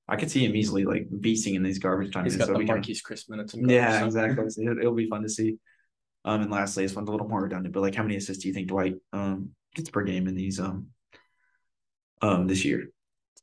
I 0.09 0.17
could 0.17 0.31
see 0.31 0.45
him 0.45 0.55
easily 0.55 0.85
like 0.85 1.09
beasting 1.11 1.55
in 1.55 1.63
these 1.63 1.79
garbage 1.79 2.13
time. 2.13 2.25
He's 2.25 2.37
got 2.37 2.47
so 2.47 2.55
the 2.55 2.61
Marquese 2.61 3.03
Chriss 3.03 3.29
minutes. 3.29 3.55
Yeah, 3.57 4.05
exactly. 4.05 4.49
So 4.51 4.61
It'll, 4.63 4.79
it'll 4.79 4.95
be 4.95 5.09
fun 5.09 5.23
to 5.23 5.29
see. 5.29 5.59
Um, 6.25 6.43
and 6.43 6.51
lastly, 6.51 6.85
this 6.85 6.95
one's 6.95 7.09
a 7.09 7.13
little 7.13 7.29
more 7.29 7.43
redundant, 7.43 7.73
but 7.73 7.81
like, 7.81 7.95
how 7.95 8.03
many 8.03 8.17
assists 8.17 8.43
do 8.43 8.49
you 8.49 8.55
think 8.55 8.69
Dwight 8.69 8.97
um 9.13 9.51
gets 9.75 9.91
per 9.91 10.03
game 10.03 10.27
in 10.27 10.35
these 10.35 10.59
um 10.59 10.89
um 12.23 12.47
this 12.47 12.65
year? 12.65 12.89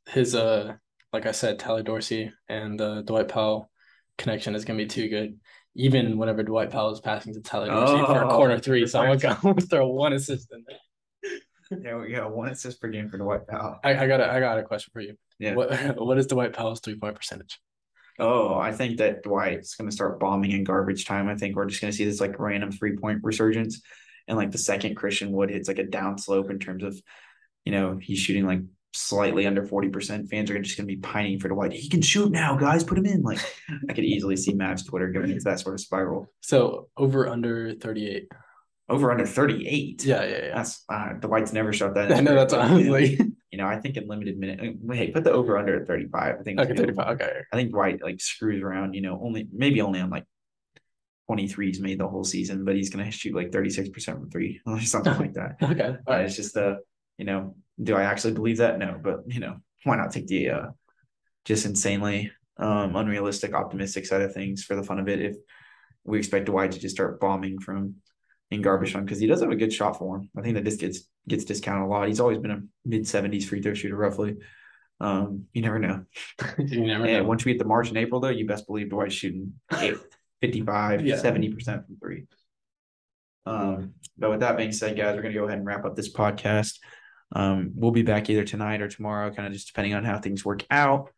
His 0.10 0.36
uh, 0.36 0.74
like 1.14 1.26
I 1.26 1.32
said, 1.32 1.60
Tyler 1.60 1.84
Dorsey 1.84 2.32
and 2.50 2.80
uh, 2.82 3.02
Dwight 3.04 3.30
Powell 3.30 3.70
connection 4.18 4.56
is 4.56 4.66
gonna 4.66 4.78
be 4.78 4.86
too 4.86 5.08
good. 5.10 5.40
Even 5.76 6.18
whenever 6.18 6.44
Dwight 6.44 6.70
Powell 6.70 6.92
is 6.92 7.00
passing 7.00 7.34
to 7.34 7.42
Tyler 7.42 7.68
Dorsey 7.68 8.06
for 8.06 8.22
a 8.22 8.28
Oh, 8.28 8.36
corner 8.36 8.60
three, 8.60 8.86
so 8.86 9.00
I'm 9.00 9.18
gonna 9.18 9.62
throw 9.62 9.88
one 9.88 10.14
assist 10.14 10.52
in 10.52 10.64
there. 10.68 10.78
There 11.84 12.00
we 12.00 12.12
go. 12.12 12.28
One 12.30 12.50
assist 12.50 12.82
per 12.82 12.88
game 12.88 13.10
for 13.10 13.18
Dwight 13.18 13.48
Powell. 13.48 13.80
I, 13.84 13.96
I 13.96 14.08
got 14.08 14.20
a, 14.20 14.32
I 14.32 14.40
got 14.40 14.60
a 14.60 14.64
question 14.64 14.92
for 14.94 15.02
you. 15.02 15.16
Yeah. 15.40 15.56
What 15.56 15.98
what 15.98 16.18
is 16.18 16.28
Dwight 16.28 16.54
Powell's 16.54 16.80
three 16.80 16.98
point 16.98 17.16
percentage? 17.16 17.60
Oh, 18.20 18.56
I 18.56 18.72
think 18.72 18.98
that 18.98 19.24
Dwight's 19.24 19.76
going 19.76 19.90
to 19.90 19.96
start 19.96 20.20
bombing 20.20 20.52
in 20.52 20.64
garbage 20.64 21.06
time. 21.06 21.28
I 21.28 21.36
think 21.36 21.56
we're 21.56 21.66
just 21.66 21.82
going 21.82 21.92
to 21.92 21.98
see 21.98 22.06
this 22.06 22.22
like 22.22 22.40
random 22.40 22.72
three 22.72 22.96
point 22.96 23.22
resurgence. 23.24 23.82
And 24.28 24.38
like 24.38 24.52
the 24.52 24.58
second 24.58 24.96
Christian 24.96 25.32
Wood 25.32 25.50
hits 25.50 25.68
like 25.68 25.80
a 25.80 25.84
down 25.84 26.18
slope 26.18 26.50
in 26.50 26.60
terms 26.60 26.84
of, 26.84 27.00
you 27.66 27.72
know, 27.72 27.98
he's 28.02 28.20
shooting 28.20 28.46
like 28.46 28.62
slightly 28.94 29.48
under 29.48 29.66
40%. 29.66 30.30
Fans 30.30 30.52
are 30.52 30.60
just 30.60 30.78
going 30.78 30.88
to 30.88 30.96
be 30.96 31.02
pining 31.02 31.40
for 31.40 31.50
Dwight. 31.50 31.74
He 31.74 31.90
can 31.90 32.02
shoot 32.02 32.32
now, 32.32 32.56
guys. 32.56 32.84
Put 32.84 33.00
him 33.00 33.06
in. 33.06 33.24
Like 33.24 33.40
I 33.90 33.94
could 33.94 34.06
easily 34.06 34.38
see 34.38 34.54
Mavs 34.54 34.88
Twitter 34.88 35.10
going 35.12 35.32
into 35.32 35.44
that 35.46 35.60
sort 35.60 35.74
of 35.74 35.82
spiral. 35.82 36.32
So 36.42 36.90
over 36.96 37.28
under 37.28 37.74
38. 37.74 38.28
Over 38.90 39.12
under 39.12 39.26
38. 39.26 40.04
Yeah, 40.06 40.24
yeah, 40.24 40.30
yeah. 40.48 40.56
That's 40.56 40.84
uh, 40.90 41.14
Dwight's 41.14 41.54
never 41.54 41.72
shot 41.72 41.96
that. 41.96 42.12
I 42.18 42.20
know 42.20 42.36
that's 42.36 42.54
career, 42.54 42.64
what 42.64 42.72
I 42.72 42.76
was 42.76 42.88
but, 42.88 42.92
like. 42.92 43.20
You 43.52 43.58
know, 43.58 43.68
I 43.68 43.80
think 43.80 43.98
in 43.98 44.08
limited 44.08 44.38
minute. 44.38 44.76
Hey, 44.92 45.12
put 45.12 45.24
the 45.24 45.32
over 45.32 45.58
under 45.58 45.80
at 45.82 45.88
35. 45.88 46.36
I 46.40 46.44
think 46.44 46.60
Okay, 46.60 46.76
35. 46.76 47.08
Okay. 47.22 47.40
I 47.52 47.56
think 47.56 47.72
Dwight 47.72 48.02
like 48.02 48.20
screws 48.20 48.62
around, 48.64 48.94
you 48.94 49.02
know, 49.02 49.20
only 49.24 49.48
maybe 49.54 49.80
only 49.82 50.00
on 50.02 50.10
like 50.10 50.26
23s 51.30 51.80
made 51.80 52.00
the 52.00 52.08
whole 52.08 52.24
season, 52.24 52.66
but 52.66 52.76
he's 52.76 52.90
gonna 52.90 53.10
shoot 53.12 53.36
like 53.36 53.52
36% 53.52 54.04
from 54.06 54.30
three 54.30 54.60
or 54.66 54.80
something 54.82 55.18
like 55.18 55.34
that. 55.34 55.56
Okay. 55.64 55.84
All 55.86 55.92
Uh, 55.92 56.18
right. 56.18 56.26
it's 56.26 56.36
just 56.36 56.58
uh, 56.58 56.76
you 57.18 57.26
know, 57.26 57.56
do 57.82 57.96
I 57.96 58.04
actually 58.04 58.34
believe 58.34 58.58
that? 58.58 58.78
No, 58.80 59.00
but 59.02 59.20
you 59.28 59.40
know, 59.40 59.58
why 59.84 59.96
not 59.98 60.12
take 60.12 60.28
the 60.28 60.50
uh 60.50 60.66
just 61.46 61.66
insanely 61.66 62.32
um 62.58 62.96
unrealistic 62.96 63.54
optimistic 63.54 64.06
side 64.06 64.22
of 64.22 64.34
things 64.34 64.64
for 64.64 64.76
the 64.76 64.84
fun 64.84 65.00
of 65.00 65.08
it 65.08 65.22
if 65.22 65.36
we 66.04 66.18
expect 66.18 66.46
Dwight 66.48 66.72
to 66.74 66.80
just 66.80 66.96
start 66.96 67.20
bombing 67.20 67.60
from 67.60 67.96
in 68.54 68.62
garbage 68.62 68.94
time 68.94 69.06
because 69.06 69.20
he 69.20 69.28
does 69.28 69.42
have 69.42 69.52
a 69.52 69.56
good 69.56 69.74
shot 69.74 69.98
for 69.98 70.18
him. 70.18 70.30
I 70.38 70.42
think 70.42 70.56
that 70.56 70.64
this 70.64 70.76
gets 70.78 71.02
gets 71.28 71.46
discounted 71.46 71.86
a 71.86 71.88
lot. 71.88 72.08
He's 72.08 72.20
always 72.20 72.38
been 72.38 72.52
a 72.52 72.62
mid 72.86 73.04
70s 73.04 73.46
free 73.46 73.62
throw 73.62 73.74
shooter 73.74 73.96
roughly. 73.96 74.38
Um, 75.00 75.46
you 75.54 75.62
never 75.62 75.80
know. 75.80 76.06
you 76.58 76.86
never 76.86 77.06
Yeah, 77.08 77.18
know. 77.20 77.24
once 77.26 77.44
we 77.46 77.54
get 77.54 77.60
to 77.60 77.66
March 77.68 77.90
and 77.90 77.98
April, 77.98 78.20
though, 78.22 78.30
you 78.30 78.46
best 78.48 78.68
believe 78.68 78.90
Dwight's 78.90 79.14
shooting 79.16 79.54
eight- 79.80 79.98
55, 80.42 81.06
Yeah. 81.06 81.16
70% 81.16 81.86
from 81.86 81.98
three. 82.02 82.26
Um, 83.46 83.94
but 84.18 84.30
with 84.30 84.40
that 84.42 84.58
being 84.58 84.72
said, 84.72 84.96
guys, 84.96 85.16
we're 85.16 85.22
going 85.22 85.34
to 85.34 85.40
go 85.40 85.46
ahead 85.46 85.58
and 85.58 85.68
wrap 85.68 85.86
up 85.86 85.96
this 85.96 86.14
podcast. 86.14 86.80
Um, 87.36 87.72
we'll 87.76 87.92
be 87.92 88.04
back 88.04 88.30
either 88.30 88.44
tonight 88.44 88.82
or 88.82 88.88
tomorrow, 88.88 89.32
kind 89.34 89.48
of 89.48 89.54
just 89.54 89.68
depending 89.68 89.94
on 89.94 90.04
how 90.06 90.20
things 90.20 90.46
work 90.46 90.66
out. 90.70 91.10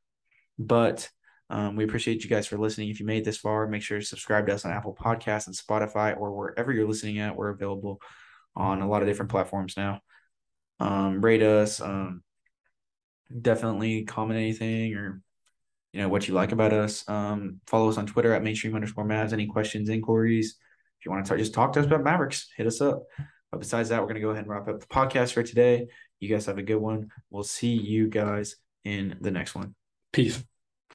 But 0.58 1.10
um, 1.50 1.76
we 1.76 1.84
appreciate 1.84 2.24
you 2.24 2.30
guys 2.30 2.48
for 2.48 2.58
listening. 2.58 2.90
If 2.90 3.00
you 3.00 3.06
made 3.06 3.24
this 3.24 3.38
far, 3.38 3.68
make 3.68 3.84
sure 3.84 4.00
to 4.00 4.06
subscribe 4.06 4.48
to 4.48 4.54
us 4.54 4.66
on 4.66 4.72
Apple 4.72 4.98
Podcasts 5.00 5.48
and 5.48 5.56
Spotify 5.56 6.18
or 6.18 6.32
wherever 6.32 6.72
you're 6.72 6.88
listening 6.88 7.20
at. 7.20 7.36
We're 7.36 7.50
available 7.50 8.00
on 8.56 8.82
a 8.82 8.88
lot 8.88 9.02
of 9.02 9.08
different 9.08 9.32
platforms 9.32 9.76
now. 9.78 10.02
Um, 10.80 11.22
rate 11.22 11.44
us. 11.44 11.80
Um, 11.82 12.24
definitely 13.42 14.04
comment 14.04 14.40
anything 14.40 14.96
or 14.96 15.22
you 15.94 16.02
know 16.02 16.10
what 16.10 16.28
you 16.28 16.34
like 16.34 16.52
about 16.52 16.74
us. 16.74 17.08
Um, 17.08 17.62
follow 17.68 17.90
us 17.90 17.98
on 17.98 18.06
Twitter 18.06 18.34
at 18.34 18.44
mainstream 18.44 18.76
underscore 18.76 19.06
Mavs. 19.06 19.32
Any 19.32 19.48
questions, 19.48 19.90
inquiries? 19.90 20.58
If 21.00 21.06
you 21.06 21.12
want 21.12 21.26
to 21.26 21.30
talk, 21.30 21.38
just 21.38 21.54
talk 21.54 21.74
to 21.74 21.80
us 21.80 21.86
about 21.86 22.04
Mavericks. 22.04 22.50
Hit 22.58 22.68
us 22.68 22.82
up. 22.82 23.04
But 23.52 23.60
besides 23.60 23.90
that, 23.90 24.02
we're 24.02 24.08
gonna 24.08 24.20
go 24.20 24.32
ahead 24.32 24.44
and 24.44 24.52
wrap 24.52 24.68
up 24.68 24.82
the 24.82 24.88
podcast 24.88 25.32
for 25.34 25.44
today. 25.44 25.88
You 26.20 26.28
guys 26.28 26.48
have 26.48 26.58
a 26.58 26.64
good 26.64 26.76
one. 26.76 27.10
We'll 27.30 27.44
see 27.44 27.74
you 27.74 28.10
guys 28.10 28.58
in 28.84 29.18
the 29.22 29.32
next 29.32 29.56
one. 29.56 29.76
Peace. 30.12 30.44